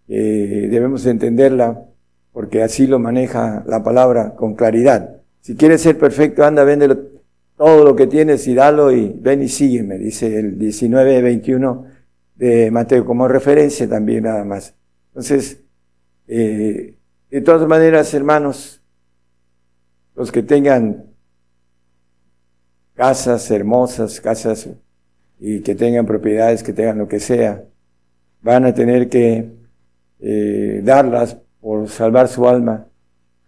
[0.07, 1.86] debemos entenderla
[2.37, 5.21] porque así lo maneja la palabra con claridad.
[5.41, 6.95] Si quieres ser perfecto, anda, vende
[7.57, 11.85] todo lo que tienes y dalo y ven y sígueme, dice el 19, 21
[12.35, 14.75] de Mateo como referencia también nada más.
[15.07, 15.63] Entonces,
[16.27, 16.93] eh,
[17.31, 18.83] de todas maneras, hermanos,
[20.15, 21.05] los que tengan
[22.93, 24.69] casas hermosas, casas
[25.39, 27.63] y que tengan propiedades, que tengan lo que sea,
[28.43, 29.53] van a tener que
[30.19, 31.37] eh, darlas
[31.67, 32.87] por salvar su alma.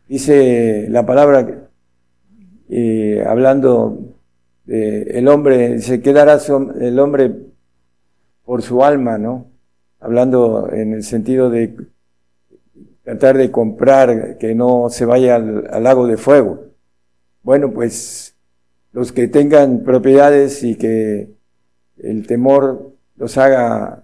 [0.09, 1.69] Dice la palabra,
[2.67, 3.97] eh, hablando
[4.65, 6.37] de el hombre, dice, ¿qué dará
[6.81, 7.33] el hombre
[8.43, 9.45] por su alma, no?
[10.01, 11.77] Hablando en el sentido de
[13.05, 16.65] tratar de comprar que no se vaya al lago de fuego.
[17.41, 18.35] Bueno, pues
[18.91, 21.29] los que tengan propiedades y que
[21.97, 24.03] el temor los haga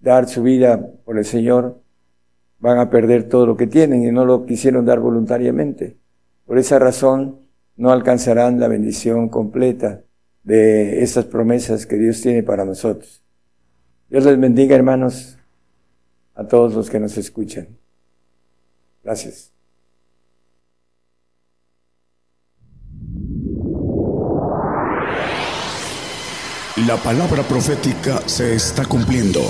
[0.00, 1.83] dar su vida por el Señor,
[2.64, 5.98] van a perder todo lo que tienen y no lo quisieron dar voluntariamente.
[6.46, 7.40] Por esa razón
[7.76, 10.02] no alcanzarán la bendición completa
[10.44, 13.22] de esas promesas que Dios tiene para nosotros.
[14.08, 15.36] Dios les bendiga, hermanos,
[16.34, 17.68] a todos los que nos escuchan.
[19.02, 19.52] Gracias.
[26.86, 29.40] La palabra profética se está cumpliendo.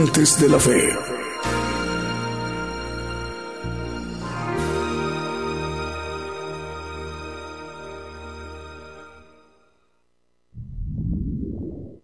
[0.00, 0.96] Gigantes de la Fe.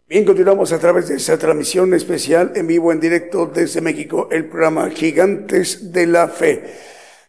[0.07, 4.45] Bien, continuamos a través de esa transmisión especial en vivo, en directo desde México, el
[4.45, 6.65] programa Gigantes de la Fe.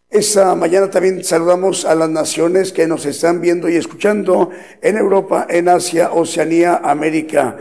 [0.09, 5.47] Esta mañana también saludamos a las naciones que nos están viendo y escuchando en Europa,
[5.49, 7.57] en Asia, Oceanía, América.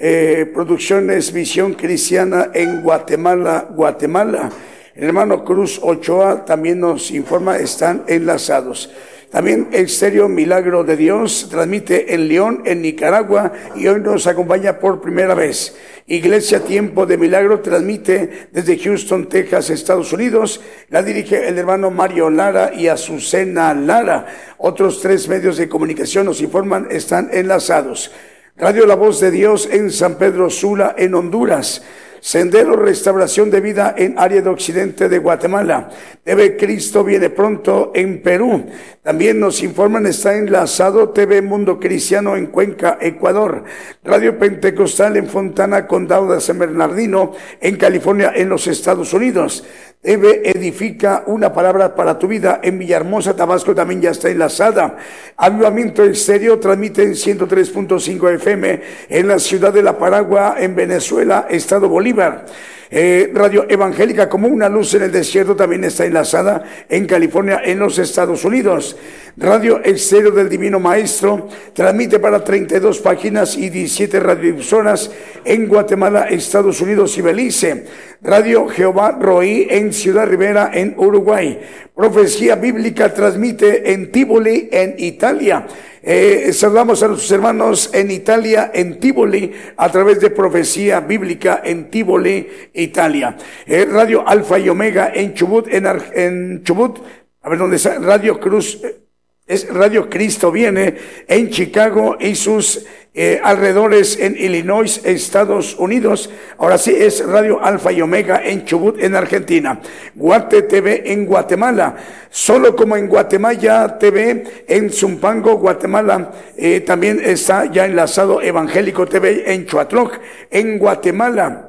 [0.00, 4.48] Eh, producciones Visión Cristiana en Guatemala, Guatemala.
[4.94, 8.90] El hermano Cruz Ochoa también nos informa, están enlazados.
[9.28, 15.00] También Exterior Milagro de Dios transmite en León, en Nicaragua, y hoy nos acompaña por
[15.00, 15.76] primera vez.
[16.06, 20.60] Iglesia Tiempo de Milagro transmite desde Houston, Texas, Estados Unidos.
[20.90, 24.26] La dirige el hermano Mario Lara y Azucena Lara.
[24.58, 28.12] Otros tres medios de comunicación nos informan, están enlazados.
[28.60, 31.80] Radio La Voz de Dios en San Pedro Sula, en Honduras.
[32.20, 35.90] Sendero Restauración de Vida en área de Occidente de Guatemala.
[36.24, 38.66] TV Cristo viene pronto en Perú.
[39.02, 43.62] También nos informan, está enlazado TV Mundo Cristiano en Cuenca, Ecuador.
[44.02, 49.64] Radio Pentecostal en Fontana, Condado de San Bernardino, en California, en los Estados Unidos.
[50.00, 54.96] TV Edifica una palabra para tu vida en Villahermosa, Tabasco también ya está enlazada.
[55.36, 61.88] Avivamiento Exterior transmite en 103.5 FM en la ciudad de La Paragua, en Venezuela, Estado
[61.88, 62.46] Bolívar.
[62.90, 67.78] Eh, Radio Evangélica como una luz en el desierto también está enlazada en California, en
[67.78, 68.96] los Estados Unidos.
[69.36, 75.10] Radio Estéreo del Divino Maestro transmite para 32 páginas y 17 radiodifusoras
[75.44, 77.84] en Guatemala, Estados Unidos y Belice.
[78.22, 81.60] Radio Jehová Roí en Ciudad Rivera, en Uruguay.
[81.94, 85.66] Profecía Bíblica transmite en Tivoli, en Italia.
[86.02, 91.90] Eh, saludamos a nuestros hermanos en Italia, en Tivoli, a través de Profecía Bíblica en
[91.90, 93.36] Tivoli, Italia.
[93.66, 96.98] Eh, Radio Alfa y Omega en Chubut, en, en Chubut,
[97.42, 99.00] a ver dónde está, Radio Cruz, eh,
[99.48, 100.94] es Radio Cristo viene
[101.26, 102.84] en Chicago y sus
[103.14, 106.30] eh, alrededores en Illinois, Estados Unidos.
[106.58, 109.80] Ahora sí es Radio Alfa y Omega en Chubut, en Argentina.
[110.14, 111.96] Guate TV en Guatemala.
[112.30, 116.32] Solo como en Guatemala TV en Zumpango, Guatemala.
[116.56, 120.18] Eh, también está ya enlazado Evangélico TV en Chuatloc,
[120.50, 121.67] en Guatemala.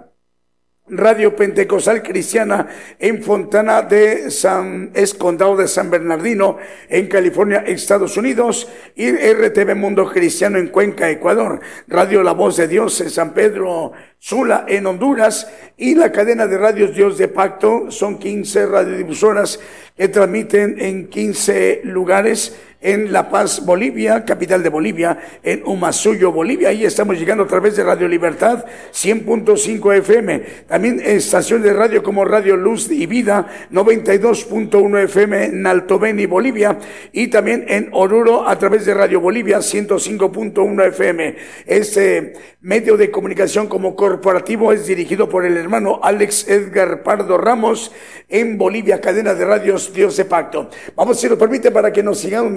[0.91, 2.67] Radio Pentecostal Cristiana
[2.97, 6.57] en Fontana de San, es Condado de San Bernardino,
[6.87, 12.67] en California, Estados Unidos, y RTV Mundo Cristiano en Cuenca, Ecuador, Radio La Voz de
[12.67, 17.89] Dios en San Pedro Sula, en Honduras, y la cadena de radios Dios de Pacto,
[17.89, 19.59] son 15 radiodifusoras
[19.95, 26.69] que transmiten en 15 lugares, en La Paz, Bolivia, capital de Bolivia, en Humasuyo, Bolivia.
[26.69, 30.39] Ahí estamos llegando a través de Radio Libertad 100.5 FM.
[30.67, 36.77] También estación de radio como Radio Luz y Vida 92.1 FM en Alto Beni, Bolivia.
[37.11, 41.35] Y también en Oruro a través de Radio Bolivia 105.1 FM.
[41.65, 47.91] Este medio de comunicación como corporativo es dirigido por el hermano Alex Edgar Pardo Ramos
[48.27, 50.69] en Bolivia, cadena de radios Dios de Pacto.
[50.95, 52.51] Vamos, si nos permite, para que nos sigamos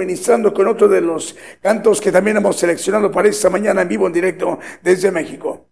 [0.53, 4.13] con otro de los cantos que también hemos seleccionado para esta mañana en vivo, en
[4.13, 5.72] directo desde México.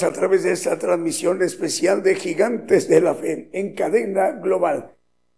[0.00, 4.94] A través de esta transmisión especial de Gigantes de la Fe en cadena global.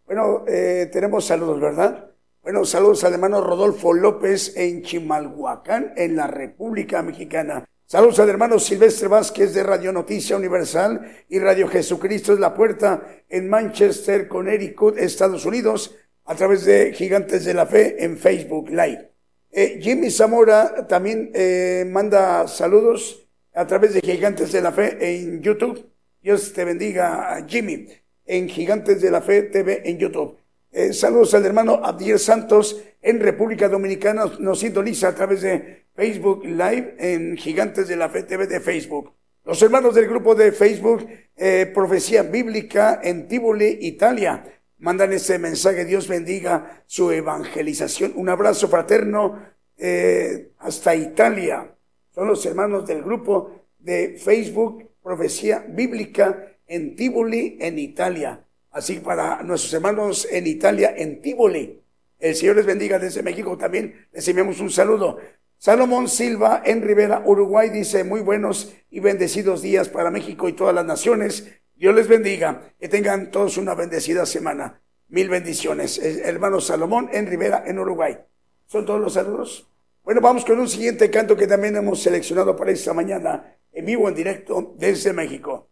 [0.07, 2.13] Bueno, eh, tenemos saludos, ¿verdad?
[2.41, 7.65] Bueno, saludos al hermano Rodolfo López en Chimalhuacán, en la República Mexicana.
[7.85, 13.03] Saludos al hermano Silvestre Vázquez de Radio Noticia Universal y Radio Jesucristo es la Puerta
[13.29, 19.11] en Manchester, Connecticut, Estados Unidos, a través de Gigantes de la Fe en Facebook Live.
[19.51, 23.24] Eh, Jimmy Zamora también eh, manda saludos
[23.55, 25.89] a través de Gigantes de la Fe en YouTube.
[26.21, 27.87] Dios te bendiga, Jimmy,
[28.27, 30.37] en Gigantes de la Fe TV en YouTube.
[30.73, 34.25] Eh, saludos al hermano Abdiel Santos en República Dominicana.
[34.41, 39.13] Nos sintoniza a través de Facebook Live en Gigantes de la Fe TV de Facebook.
[39.45, 41.07] Los hermanos del grupo de Facebook
[41.37, 44.43] eh, Profecía Bíblica en Tivoli, Italia,
[44.79, 45.85] mandan ese mensaje.
[45.85, 48.13] Dios bendiga su evangelización.
[48.17, 49.39] Un abrazo fraterno
[49.77, 51.74] eh, hasta Italia.
[52.15, 58.45] Son los hermanos del grupo de Facebook Profecía Bíblica en Tivoli, en Italia.
[58.71, 61.83] Así para nuestros hermanos en Italia, en Tivoli.
[62.19, 64.07] El Señor les bendiga desde México también.
[64.13, 65.19] Les enviamos un saludo.
[65.59, 70.75] Salomón Silva en Rivera, Uruguay, dice muy buenos y bendecidos días para México y todas
[70.75, 71.51] las naciones.
[71.75, 72.73] Dios les bendiga.
[72.79, 74.81] Que tengan todos una bendecida semana.
[75.09, 75.99] Mil bendiciones.
[75.99, 78.19] Hermano Salomón en Rivera, en Uruguay.
[78.67, 79.69] ¿Son todos los saludos?
[80.05, 84.07] Bueno, vamos con un siguiente canto que también hemos seleccionado para esta mañana, en vivo,
[84.07, 85.71] en directo, desde México.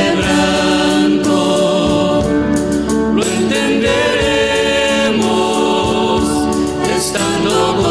[0.00, 1.36] quebranto,
[3.14, 6.22] lo entenderemos
[6.96, 7.89] estando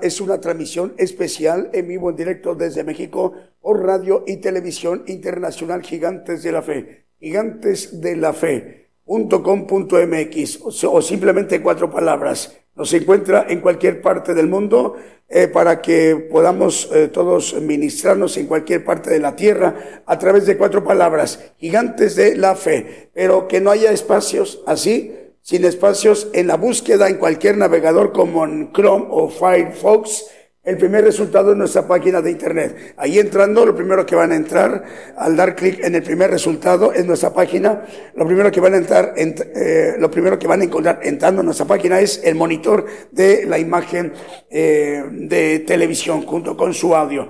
[0.00, 5.82] es una transmisión especial en vivo en directo desde México por radio y televisión internacional
[5.82, 7.06] Gigantes de la Fe.
[7.20, 8.86] Gigantes de la Fe.
[9.04, 12.56] .com.mx o, simplemente cuatro palabras.
[12.74, 14.96] Nos encuentra en cualquier parte del mundo
[15.28, 20.46] eh, para que podamos eh, todos ministrarnos en cualquier parte de la tierra a través
[20.46, 21.52] de cuatro palabras.
[21.58, 23.10] Gigantes de la Fe.
[23.14, 28.44] Pero que no haya espacios así sin espacios en la búsqueda en cualquier navegador como
[28.44, 30.24] en Chrome o Firefox.
[30.64, 32.94] El primer resultado es nuestra página de internet.
[32.96, 34.82] Ahí entrando, lo primero que van a entrar,
[35.16, 37.86] al dar clic en el primer resultado, es nuestra página.
[38.16, 41.46] Lo primero que van a entrar, eh, lo primero que van a encontrar entrando en
[41.46, 44.14] nuestra página es el monitor de la imagen
[44.50, 47.28] eh, de televisión junto con su audio.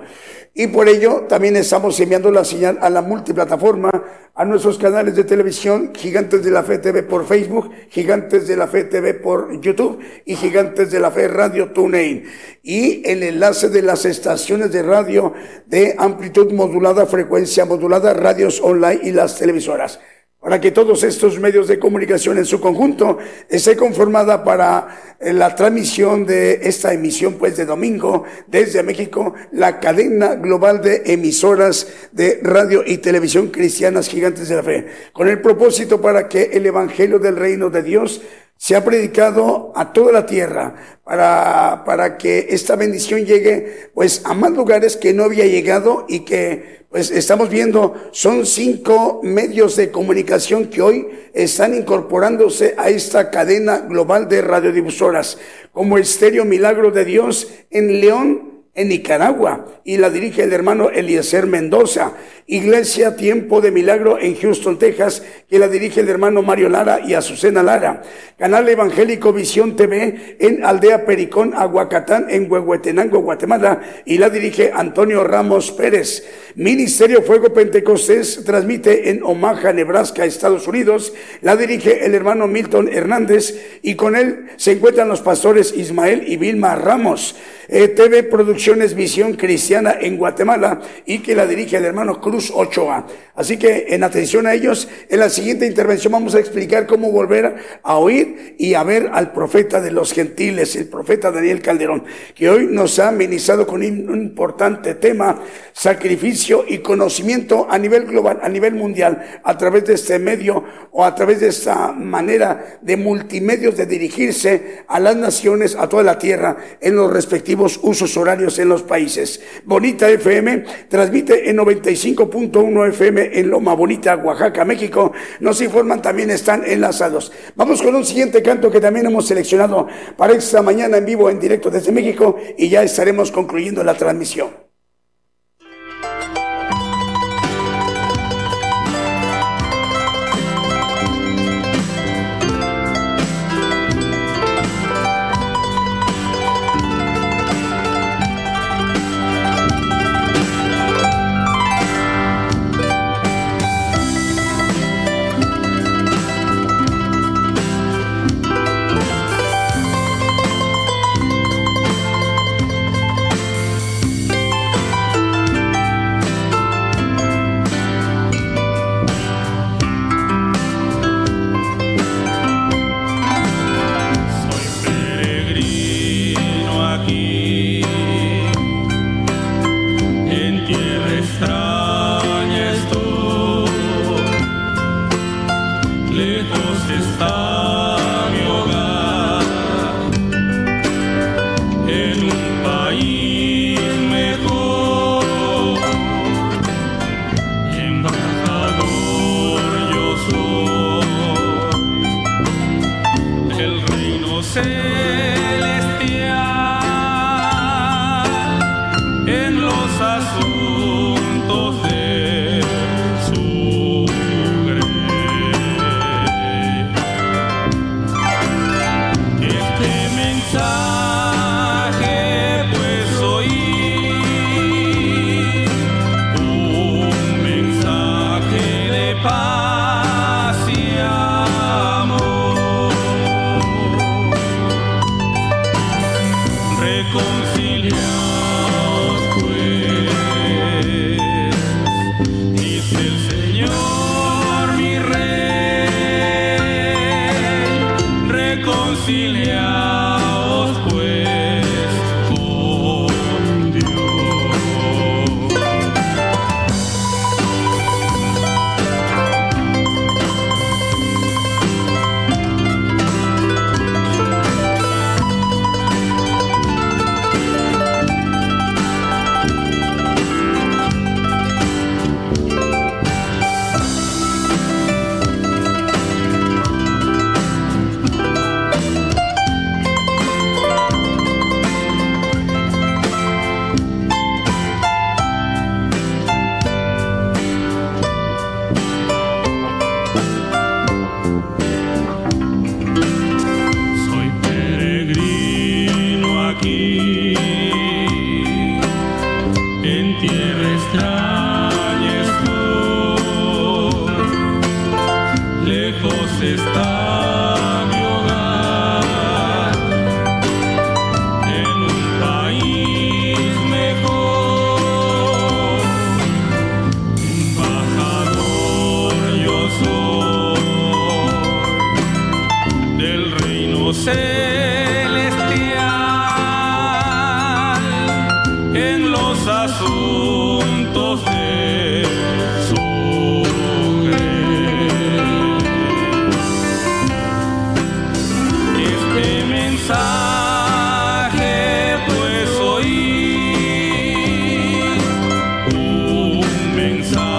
[0.59, 3.91] Y por ello también estamos enviando la señal a la multiplataforma,
[4.33, 8.65] a nuestros canales de televisión, Gigantes de la Fe TV por Facebook, Gigantes de la
[8.65, 12.23] Fe TV por YouTube y Gigantes de la Fe Radio TuneIn.
[12.63, 15.31] Y el enlace de las estaciones de radio
[15.67, 19.99] de amplitud modulada, frecuencia modulada, radios online y las televisoras
[20.39, 23.17] para que todos estos medios de comunicación en su conjunto
[23.49, 29.79] esté conformada para eh, la transmisión de esta emisión pues de domingo desde México, la
[29.79, 35.41] cadena global de emisoras de radio y televisión cristianas gigantes de la fe, con el
[35.41, 38.21] propósito para que el evangelio del reino de Dios
[38.57, 44.51] sea predicado a toda la tierra para, para que esta bendición llegue pues a más
[44.51, 50.67] lugares que no había llegado y que pues estamos viendo, son cinco medios de comunicación
[50.67, 55.37] que hoy están incorporándose a esta cadena global de radiodifusoras,
[55.73, 58.46] como Estéreo Milagro de Dios en León,
[58.77, 62.13] en Nicaragua y la dirige el hermano Eliezer Mendoza.
[62.49, 67.13] Iglesia Tiempo de Milagro en Houston, Texas, que la dirige el hermano Mario Lara y
[67.13, 68.03] Azucena Lara.
[68.37, 75.25] Canal Evangélico Visión TV en Aldea Pericón, Aguacatán, en Huehuetenango, Guatemala, y la dirige Antonio
[75.25, 76.25] Ramos Pérez.
[76.55, 81.13] Ministerio Fuego Pentecostés transmite en Omaha, Nebraska, Estados Unidos.
[81.41, 86.37] La dirige el hermano Milton Hernández y con él se encuentran los pastores Ismael y
[86.37, 87.35] Vilma Ramos.
[87.69, 88.23] Eh, TV
[88.67, 93.07] Producciones Visión Cristiana en Guatemala y que la dirige el hermano Cruz Ochoa.
[93.33, 97.55] Así que en atención a ellos, en la siguiente intervención vamos a explicar cómo volver
[97.81, 102.03] a oír y a ver al profeta de los gentiles, el profeta Daniel Calderón,
[102.35, 105.41] que hoy nos ha ministrado con un importante tema,
[105.71, 111.05] sacrificio y conocimiento a nivel global, a nivel mundial, a través de este medio o
[111.05, 116.17] a través de esta manera de multimedios de dirigirse a las naciones, a toda la
[116.17, 119.41] tierra, en los respectivos usos horarios en los países.
[119.65, 125.11] Bonita FM transmite en 95.1 FM en Loma Bonita, Oaxaca, México.
[125.39, 127.31] Nos informan también están enlazados.
[127.55, 131.39] Vamos con un siguiente canto que también hemos seleccionado para esta mañana en vivo, en
[131.39, 134.66] directo desde México y ya estaremos concluyendo la transmisión.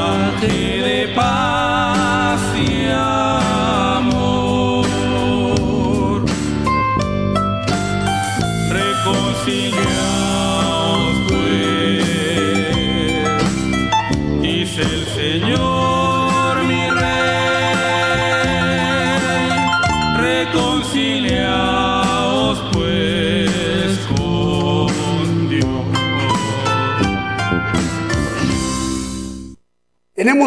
[0.09, 0.41] Hemos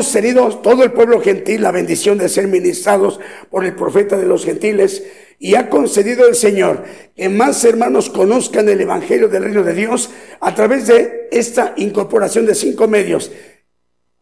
[0.10, 3.20] tenido todo el pueblo gentil la bendición de ser ministrados
[3.50, 5.04] por el profeta de los gentiles
[5.38, 10.12] y ha concedido el Señor que más hermanos conozcan el Evangelio del Reino de Dios
[10.40, 13.34] a través de esta incorporación de cinco medios.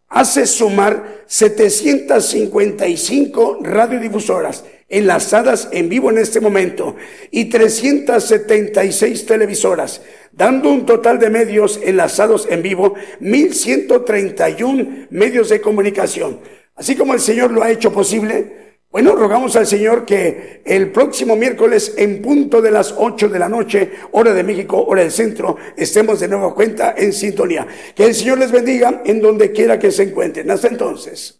[0.07, 6.95] Hace sumar 755 radiodifusoras enlazadas en vivo en este momento
[7.32, 10.02] y 376 televisoras,
[10.32, 16.40] dando un total de medios enlazados en vivo, 1131 medios de comunicación.
[16.76, 18.60] Así como el Señor lo ha hecho posible,
[18.91, 23.48] bueno, rogamos al Señor que el próximo miércoles en punto de las 8 de la
[23.48, 27.68] noche, hora de México, hora del centro, estemos de nuevo cuenta en sintonía.
[27.94, 30.49] Que el Señor les bendiga en donde quiera que se encuentren.
[30.49, 31.40] Hasta entonces.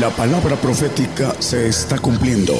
[0.00, 2.54] La palabra profética se está cumpliendo.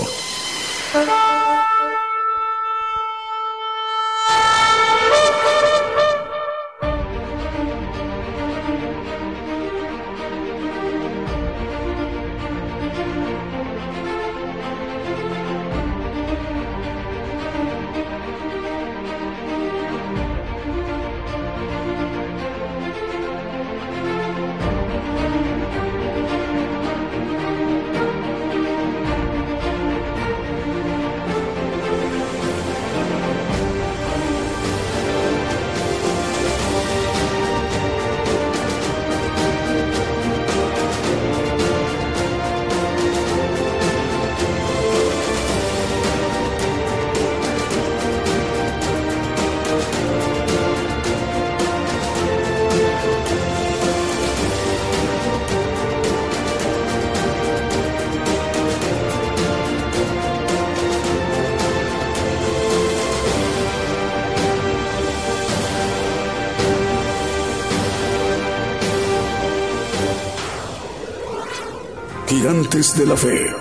[72.70, 73.59] Gigantes de la Fe.